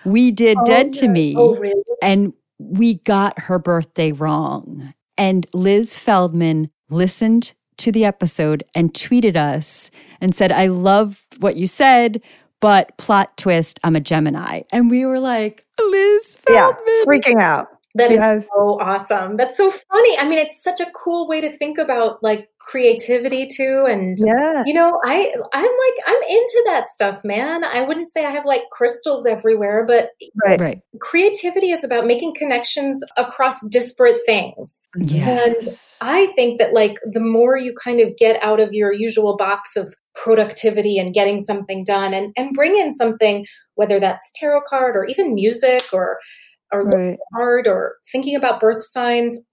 [0.07, 1.09] we did Oh, Dead to.
[1.09, 1.82] Me, Oh, really?
[2.01, 2.32] and
[2.70, 4.94] we got her birthday wrong.
[5.18, 9.90] And Liz Feldman listened to the episode and tweeted us
[10.20, 12.20] and said, "I love what you said."
[12.60, 14.62] But plot twist, I'm a Gemini.
[14.70, 16.70] And we were like, Liz yeah.
[16.70, 17.04] Feldman.
[17.06, 17.66] Freaking out.
[17.96, 18.48] That is Yes.
[18.54, 19.36] so awesome.
[19.36, 20.16] That's so funny.
[20.16, 23.84] I mean, it's such a cool way to think about like creativity too.
[23.88, 24.62] And Yeah.
[24.64, 27.64] you know, I I'm like I'm into that stuff, man.
[27.64, 30.10] I wouldn't say I have like crystals everywhere, but
[30.44, 30.60] Right.
[30.60, 30.80] Right.
[31.00, 34.82] creativity is about making connections across disparate things.
[34.96, 35.98] Yes.
[36.00, 39.76] I think that like the more you kind of get out of your usual box
[39.76, 44.96] of productivity and getting something done and, and bring in something, whether that's tarot card
[44.96, 46.18] or even music or
[46.72, 47.18] or Right.
[47.34, 49.51] art or thinking about birth signs, I think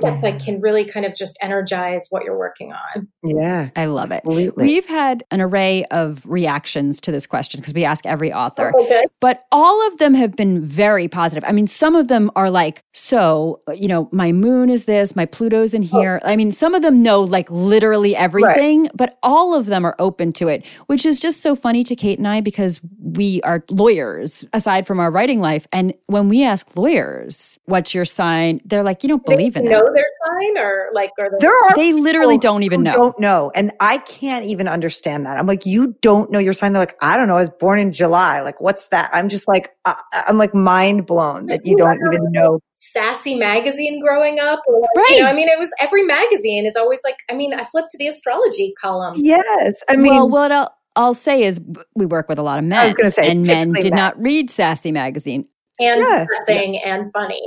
[0.00, 3.08] that's like can really kind of just energize what you're working on.
[3.22, 3.70] Yeah.
[3.76, 4.22] I love it.
[4.24, 4.66] Absolutely.
[4.66, 8.72] We've had an array of reactions to this question because we ask every author.
[8.78, 9.06] Okay.
[9.20, 11.44] but all of them have been very positive.
[11.46, 15.26] I mean, some of them are like, so, you know, my moon is this, my
[15.26, 16.00] Pluto's in oh.
[16.00, 16.20] here.
[16.24, 20.32] I mean, some of them know like literally everything, but all of them are open
[20.34, 24.44] to it, which is just so funny to Kate and I because we are lawyers
[24.52, 25.66] aside from our writing life.
[25.72, 28.60] And when we ask lawyers, what's your sign?
[28.64, 29.92] They're like, you don't They believe in know it.
[29.94, 32.92] their sign or like are they There are They literally don't even know.
[32.94, 35.36] Don't know, and I can't even understand that.
[35.38, 36.72] I'm like, you don't know your sign.
[36.72, 37.36] They're like, I don't know.
[37.36, 38.40] I was born in July.
[38.40, 39.10] Like, what's that?
[39.12, 39.94] I'm just like, uh,
[40.26, 42.60] I'm like mind blown that you don't even know.
[42.74, 45.10] sassy magazine growing up or like, Right.
[45.16, 47.90] you know i mean it was every magazine is always like i mean i flipped
[47.90, 51.60] to the astrology column Yes, I mean, well, what I'll, I'll say is
[51.96, 53.94] we work with a lot of men, I was gonna say, and men did men.
[53.94, 55.46] not read Sassy magazine.
[55.80, 56.28] and Yes.
[56.28, 57.42] depressing and funny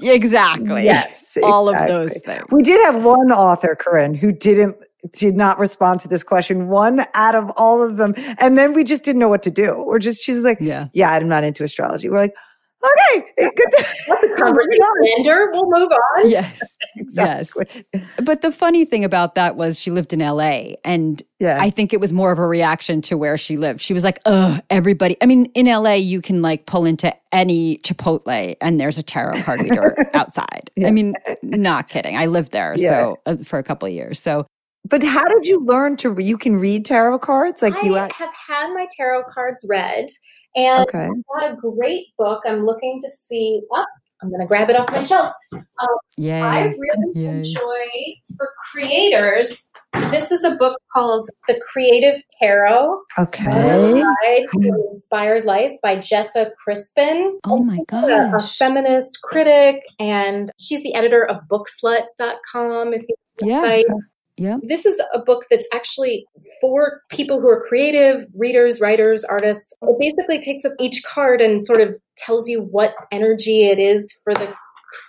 [0.00, 0.84] Exactly.
[0.84, 2.44] yes, All of those things.
[2.50, 4.76] We did have one author, Carinn, who didn't
[5.14, 6.68] did not respond to this question.
[6.68, 9.82] One out of all of them, and then we just didn't know what to do.
[9.86, 10.88] We're just she's like, Yeah.
[10.92, 12.08] yeah, I'm not into astrology.
[12.08, 12.34] We're like,
[12.84, 13.52] okay, good.
[13.56, 16.76] To- what's the conversation ender we'll move on Yes.
[16.96, 17.66] exactly.
[18.22, 21.58] But the funny thing about that was she lived in LA and Yeah.
[21.60, 23.80] I think it was more of a reaction to where she lived.
[23.80, 27.78] She was like, "Ugh, everybody." I mean, in LA you can like pull into any
[27.78, 30.70] Chipotle and there's a tarot card reader outside.
[30.76, 30.88] Yeah.
[30.88, 32.16] I mean, not kidding.
[32.16, 32.88] I lived there Yeah.
[32.88, 34.18] so uh, for a couple of years.
[34.20, 34.46] So,
[34.88, 36.14] But how did you learn to?
[36.18, 37.96] You can read tarot cards, like you.
[37.96, 40.06] i have had my tarot cards read
[40.56, 41.08] and Okay.
[41.40, 43.84] got a great book i'm looking to see oh,
[44.22, 46.40] i'm going to grab it off my shelf um, yay.
[46.40, 47.26] I really Yay.
[47.38, 47.88] enjoy
[48.36, 49.70] for creators.
[50.10, 53.44] This is a book called The Creative Tarot Okay.
[53.44, 54.74] Guide to hmm.
[54.92, 57.38] Inspired Life by Jessa Crispin.
[57.44, 62.94] Oh my She's a- A feminist critic, and she's the editor of bookslut.com.
[62.94, 63.62] If you Yeah.
[63.62, 63.84] website.
[64.42, 64.60] Yep.
[64.64, 66.26] This is a book that's actually
[66.60, 69.72] for people who are creative, readers, writers, artists.
[69.82, 74.12] It basically takes up each card and sort of tells you what energy it is
[74.24, 74.52] for the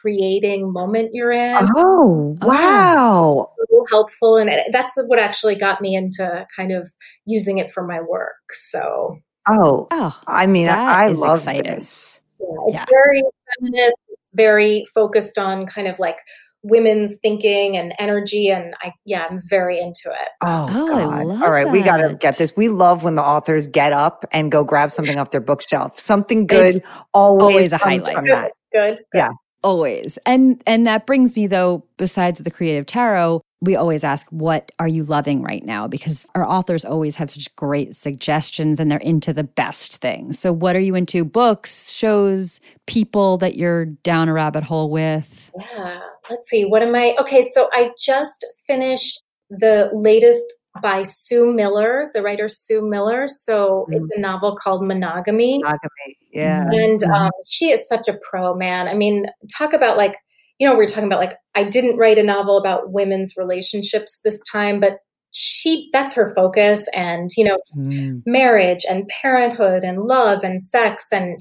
[0.02, 1.68] creating moment you're in.
[1.76, 2.48] Oh Oh.
[2.48, 3.50] wow!
[3.70, 6.90] so helpful and that's what actually got me into kind of
[7.26, 9.18] using it for my work so
[9.50, 11.64] Oh, Oh, I mean, That I, I is love exciting.
[11.76, 12.22] this.
[12.40, 12.86] yeah, it's Yeah.
[12.90, 13.22] very
[13.60, 16.18] feminist it's very focused on kind of like
[16.64, 21.26] women's thinking and energy and i yeah i'm very into it Oh, Oh, I God!
[21.26, 22.54] love All right, we got to get this.
[22.58, 26.00] We love when the authors get up and go grab something off their bookshelf.
[26.00, 28.16] Something good It's always, always a highlight.
[28.16, 28.52] from that.
[28.74, 29.30] good Yeah.
[29.64, 30.18] always.
[30.26, 34.88] And and that brings me though besides the creative tarot, we always ask what are
[34.90, 39.34] you loving right now because our authors always have such great suggestions and they're into
[39.34, 40.40] the best things.
[40.40, 41.24] So what are you into?
[41.26, 45.52] Books, shows, people that you're down a rabbit hole with?
[45.60, 46.00] yeah
[46.30, 50.46] let's see what am i okay so i just finished the latest
[50.82, 53.28] by Sue Miller, the writer Sue Miller.
[53.28, 54.06] So mm-hmm.
[54.06, 55.60] it's a novel called Monogamy.
[55.60, 56.64] Monogamy, yeah.
[56.64, 57.14] And mm-hmm.
[57.14, 58.88] um, she is such a pro, man.
[58.88, 60.16] I mean, talk about like,
[60.60, 64.20] you know, we are talking about like, I didn't write a novel about women's relationships
[64.24, 64.98] this time, but
[65.36, 68.22] she that's her focus and you know mm.
[68.24, 71.40] marriage and parenthood and love and sex and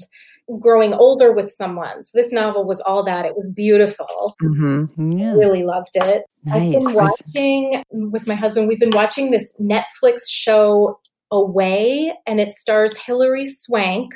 [0.61, 2.03] growing older with someone.
[2.03, 3.25] So this novel was all that.
[3.25, 4.37] It was beautiful.
[4.43, 5.13] Mm-hmm.
[5.13, 5.33] Yeah.
[5.33, 6.25] Really loved it.
[6.45, 6.75] Nice.
[6.77, 8.69] I've been watching with my husband.
[8.69, 10.99] We've been watching this Netflix show
[11.31, 14.13] Away, and it stars Hilary Swank.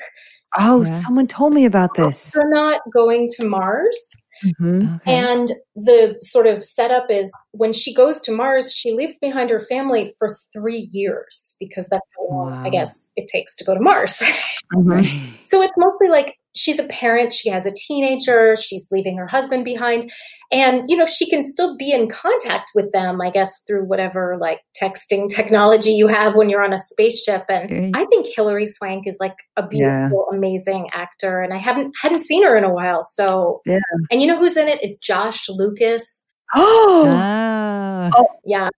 [0.59, 0.91] Oh, yeah.
[0.91, 2.35] someone told me about this.
[2.37, 4.26] not going to Mars.
[4.45, 4.97] Mm-hmm.
[4.97, 5.15] Okay.
[5.15, 9.61] And the sort of setup is when she goes to Mars, she leaves behind her
[9.61, 12.65] family for three years because that's how long wow.
[12.65, 14.23] I guess it takes to go to Mars.
[14.75, 15.35] Mm-hmm.
[15.43, 19.65] so it's mostly like she's a parent, she has a teenager, she's leaving her husband
[19.65, 20.11] behind.
[20.53, 24.37] And, you know, she can still be in contact with them, I guess, through whatever
[24.41, 27.45] like texting technology you have when you're on a spaceship.
[27.49, 30.37] And I think Hilary Swank is like a beautiful, yeah.
[30.37, 31.43] amazing actor.
[31.43, 33.03] And I haven't hadn't seen her in a while.
[33.03, 33.81] So yeah.
[34.11, 34.83] and you know who's in it?
[34.83, 36.25] Is Josh Lucas.
[36.55, 38.09] Oh, ah.
[38.15, 38.71] oh yeah.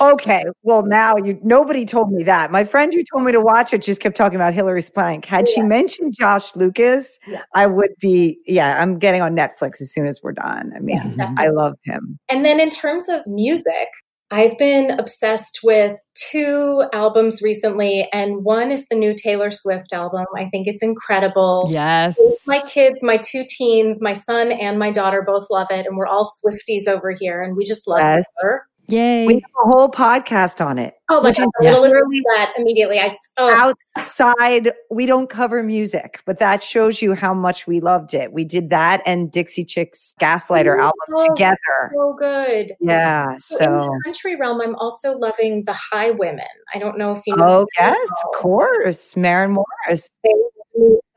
[0.00, 0.44] Okay.
[0.62, 2.50] Well, now you nobody told me that.
[2.50, 5.24] My friend who told me to watch it just kept talking about Hilary Swank.
[5.24, 5.54] Had yeah.
[5.54, 7.42] she mentioned Josh Lucas, yeah.
[7.54, 10.72] I would be yeah, I'm getting on Netflix as soon as we're done.
[10.76, 12.18] I mean, yeah, I love him.
[12.28, 13.88] And then in terms of music,
[14.32, 20.24] I've been obsessed with two albums recently, and one is the new Taylor Swift album.
[20.34, 21.68] I think it's incredible.
[21.70, 22.18] Yes.
[22.46, 26.06] My kids, my two teens, my son and my daughter both love it, and we're
[26.06, 28.24] all Swifties over here, and we just love yes.
[28.38, 28.66] her.
[28.88, 29.26] Yay.
[29.26, 30.94] We have a whole podcast on it.
[31.08, 31.48] Oh my God.
[31.60, 31.72] Yeah.
[31.80, 32.98] that immediately.
[32.98, 33.74] I, oh.
[33.96, 38.32] Outside, we don't cover music, but that shows you how much we loved it.
[38.32, 41.92] We did that and Dixie Chicks Gaslighter oh, album together.
[41.94, 42.72] So good.
[42.80, 43.36] Yeah.
[43.38, 46.40] So, so, in the country realm, I'm also loving the Highwomen.
[46.74, 47.44] I don't know if you know.
[47.44, 49.16] Oh, yes, of course.
[49.16, 50.10] Maren Morris.
[50.24, 50.30] They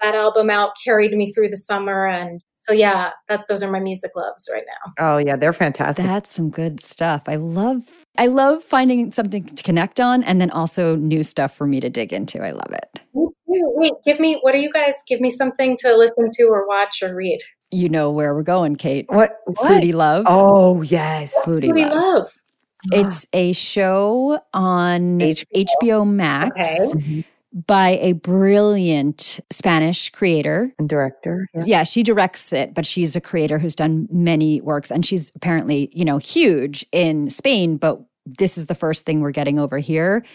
[0.01, 3.79] that album out, carried me through the summer and so yeah, that those are my
[3.79, 4.93] music loves right now.
[4.97, 6.03] Oh yeah, they're fantastic.
[6.03, 7.23] That's some good stuff.
[7.27, 7.83] I love
[8.17, 11.91] I love finding something to connect on and then also new stuff for me to
[11.91, 12.43] dig into.
[12.43, 13.01] I love it.
[13.13, 13.71] Me too.
[13.75, 17.03] Wait, give me what are you guys give me something to listen to or watch
[17.03, 17.39] or read.
[17.69, 19.05] You know where we're going, Kate.
[19.09, 19.37] What?
[19.45, 19.57] what?
[19.57, 20.25] Foodie Love.
[20.27, 21.35] Oh, yes.
[21.45, 21.93] Foodie, Foodie Love.
[21.93, 22.27] love?
[22.91, 26.51] It's a show on HBO, HBO Max.
[26.51, 26.77] Okay.
[26.79, 27.21] Mm-hmm
[27.55, 31.47] by a brilliant Spanish creator and director.
[31.53, 31.63] Yeah.
[31.65, 31.83] yeah.
[31.83, 36.03] she directs it, but she's a creator who's done many works and she's apparently, you
[36.03, 40.25] know, huge in Spain, but this is the first thing we're getting over here.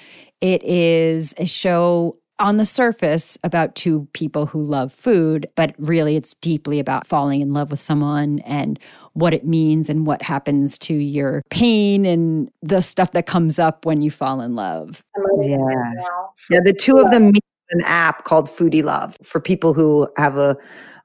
[0.41, 6.17] It is a show on the surface about two people who love food, but really
[6.17, 8.81] it's deeply about falling in love with someone and
[9.15, 13.85] what it means and what happens to your pain and the stuff that comes up
[13.85, 15.03] when you fall in love.
[15.41, 15.93] Yeah.
[16.51, 20.39] Yeah, the two of them meet an app called Foodie Love for people who have
[20.39, 20.57] a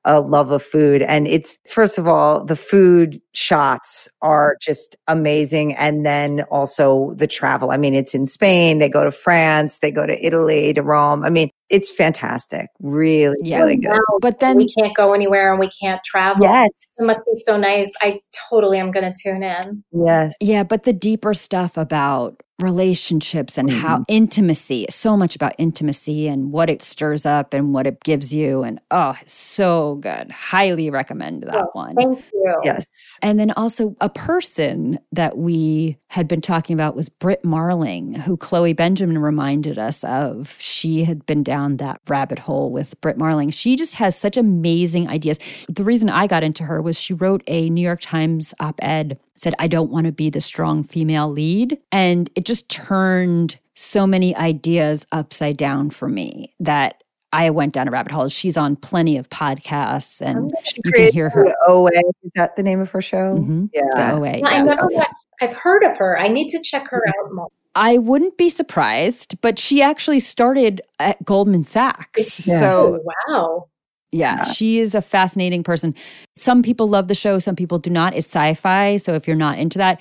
[0.06, 1.02] a love of food.
[1.02, 5.74] And it's, first of all, the food shots are just amazing.
[5.74, 7.72] And then also the travel.
[7.72, 8.78] I mean, it's in Spain.
[8.78, 9.80] They go to France.
[9.80, 11.24] They go to Italy, to Rome.
[11.24, 12.68] I mean, it's fantastic.
[12.80, 14.00] Really, yeah, really good.
[14.22, 16.46] But then we can't go anywhere and we can't travel.
[16.46, 16.70] Yes.
[17.00, 17.92] It must be so nice.
[18.02, 19.84] I totally am going to tune in.
[19.92, 20.36] Yes.
[20.40, 20.64] Yeah.
[20.64, 23.80] But the deeper stuff about relationships and mm-hmm.
[23.80, 28.34] how intimacy so much about intimacy and what it stirs up and what it gives
[28.34, 28.64] you.
[28.64, 30.32] And oh so good.
[30.32, 31.96] Highly recommend that oh, one.
[31.96, 32.56] thank you.
[32.64, 33.18] Yes.
[33.22, 38.38] And then also a person that we had been talking about was Brit Marling who
[38.38, 40.56] Chloe Benjamin reminded us of.
[40.60, 43.50] She had been down that rabbit hole with Brit Marling.
[43.50, 45.40] She just has such amazing ideas.
[45.68, 49.54] The reason I got into her was she wrote a New York Times op-ed said,
[49.60, 51.78] I don't want to be the strong female lead.
[51.92, 57.90] And it just turned so many ideas upside down for me that I went down
[57.90, 58.30] a rabbit hole.
[58.30, 61.54] She's on plenty of podcasts and you can hear her.
[61.68, 61.90] OA,
[62.24, 63.34] is that the name of her show?
[63.34, 63.66] Mm-hmm.
[63.74, 63.82] Yeah.
[63.94, 64.38] The OA.
[64.38, 64.80] Yes.
[64.80, 65.08] I
[65.42, 66.18] I've heard of her.
[66.18, 67.50] I need to check her out more.
[67.76, 72.48] I wouldn't be surprised, but she actually started at Goldman Sachs.
[72.48, 72.58] Yeah.
[72.58, 73.68] So, oh, wow.
[74.16, 75.94] Yeah, she is a fascinating person.
[76.36, 78.16] Some people love the show, some people do not.
[78.16, 78.98] It's sci fi.
[78.98, 80.00] So if you're not into that,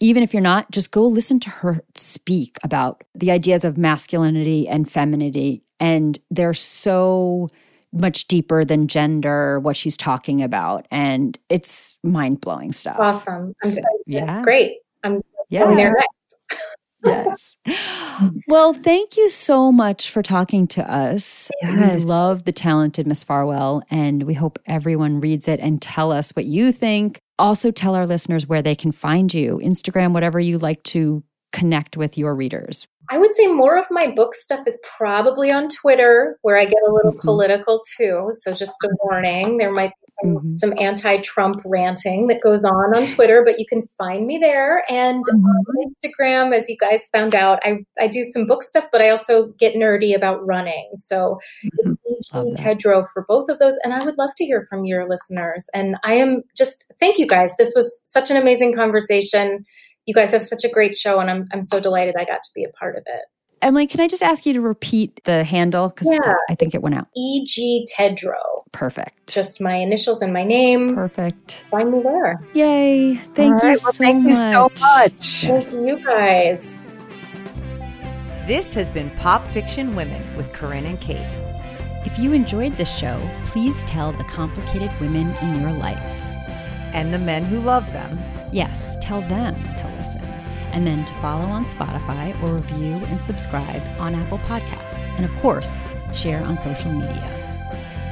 [0.00, 4.66] even if you're not, just go listen to her speak about the ideas of masculinity
[4.66, 5.62] and femininity.
[5.78, 7.50] And they're so
[7.92, 10.86] much deeper than gender, what she's talking about.
[10.90, 12.96] And it's mind blowing stuff.
[12.98, 13.54] Awesome.
[13.62, 14.42] I'm, so, yeah.
[14.42, 14.78] great.
[15.04, 15.64] I'm yeah.
[15.64, 16.19] going there next
[17.04, 17.56] yes.
[18.48, 21.50] Well, thank you so much for talking to us.
[21.62, 22.00] Yes.
[22.00, 26.30] We love The Talented Miss Farwell, and we hope everyone reads it and tell us
[26.30, 27.20] what you think.
[27.38, 31.22] Also, tell our listeners where they can find you Instagram, whatever you like to
[31.52, 32.86] connect with your readers?
[33.12, 36.78] I would say more of my book stuff is probably on Twitter, where I get
[36.86, 37.26] a little mm-hmm.
[37.26, 38.28] political too.
[38.30, 40.54] So just a warning, there might be some, mm-hmm.
[40.54, 44.84] some, anti-Trump ranting that goes on on Twitter, but you can find me there.
[44.88, 45.44] And mm-hmm.
[45.44, 49.10] on Instagram, as you guys found out, I, I do some book stuff, but I
[49.10, 50.88] also get nerdy about running.
[50.94, 51.92] So mm-hmm.
[52.48, 53.78] it's Tedrowe for both of those.
[53.84, 55.66] And I would love to hear from your listeners.
[55.74, 57.54] And I am just, thank you guys.
[57.58, 59.64] This was such an amazing conversation
[60.06, 62.50] you guys have such a great show, and I'm I'm so delighted I got to
[62.54, 63.22] be a part of it.
[63.62, 66.34] Emily, can I just ask you to repeat the handle because yeah.
[66.48, 67.06] I think it went out.
[67.16, 68.59] E G Tedrowe.
[68.72, 69.32] Perfect.
[69.32, 70.94] Just my initials and my name.
[70.94, 71.64] Perfect.
[71.70, 72.42] Find me there.
[72.54, 73.16] Yay!
[73.34, 74.28] Thank you so thank much.
[74.28, 75.42] you so much.
[75.42, 76.76] Thanks you guys.
[78.46, 81.26] This has been Pop Fiction Women with Carinn and Kate.
[82.06, 85.98] If you enjoyed this show, please tell the complicated women in your life
[86.92, 88.18] and the men who love them
[88.52, 90.22] Yes, tell them to listen.
[90.72, 95.08] And then to follow on Spotify or review and subscribe on Apple Podcasts.
[95.16, 95.78] And of course,
[96.12, 97.49] share on social media.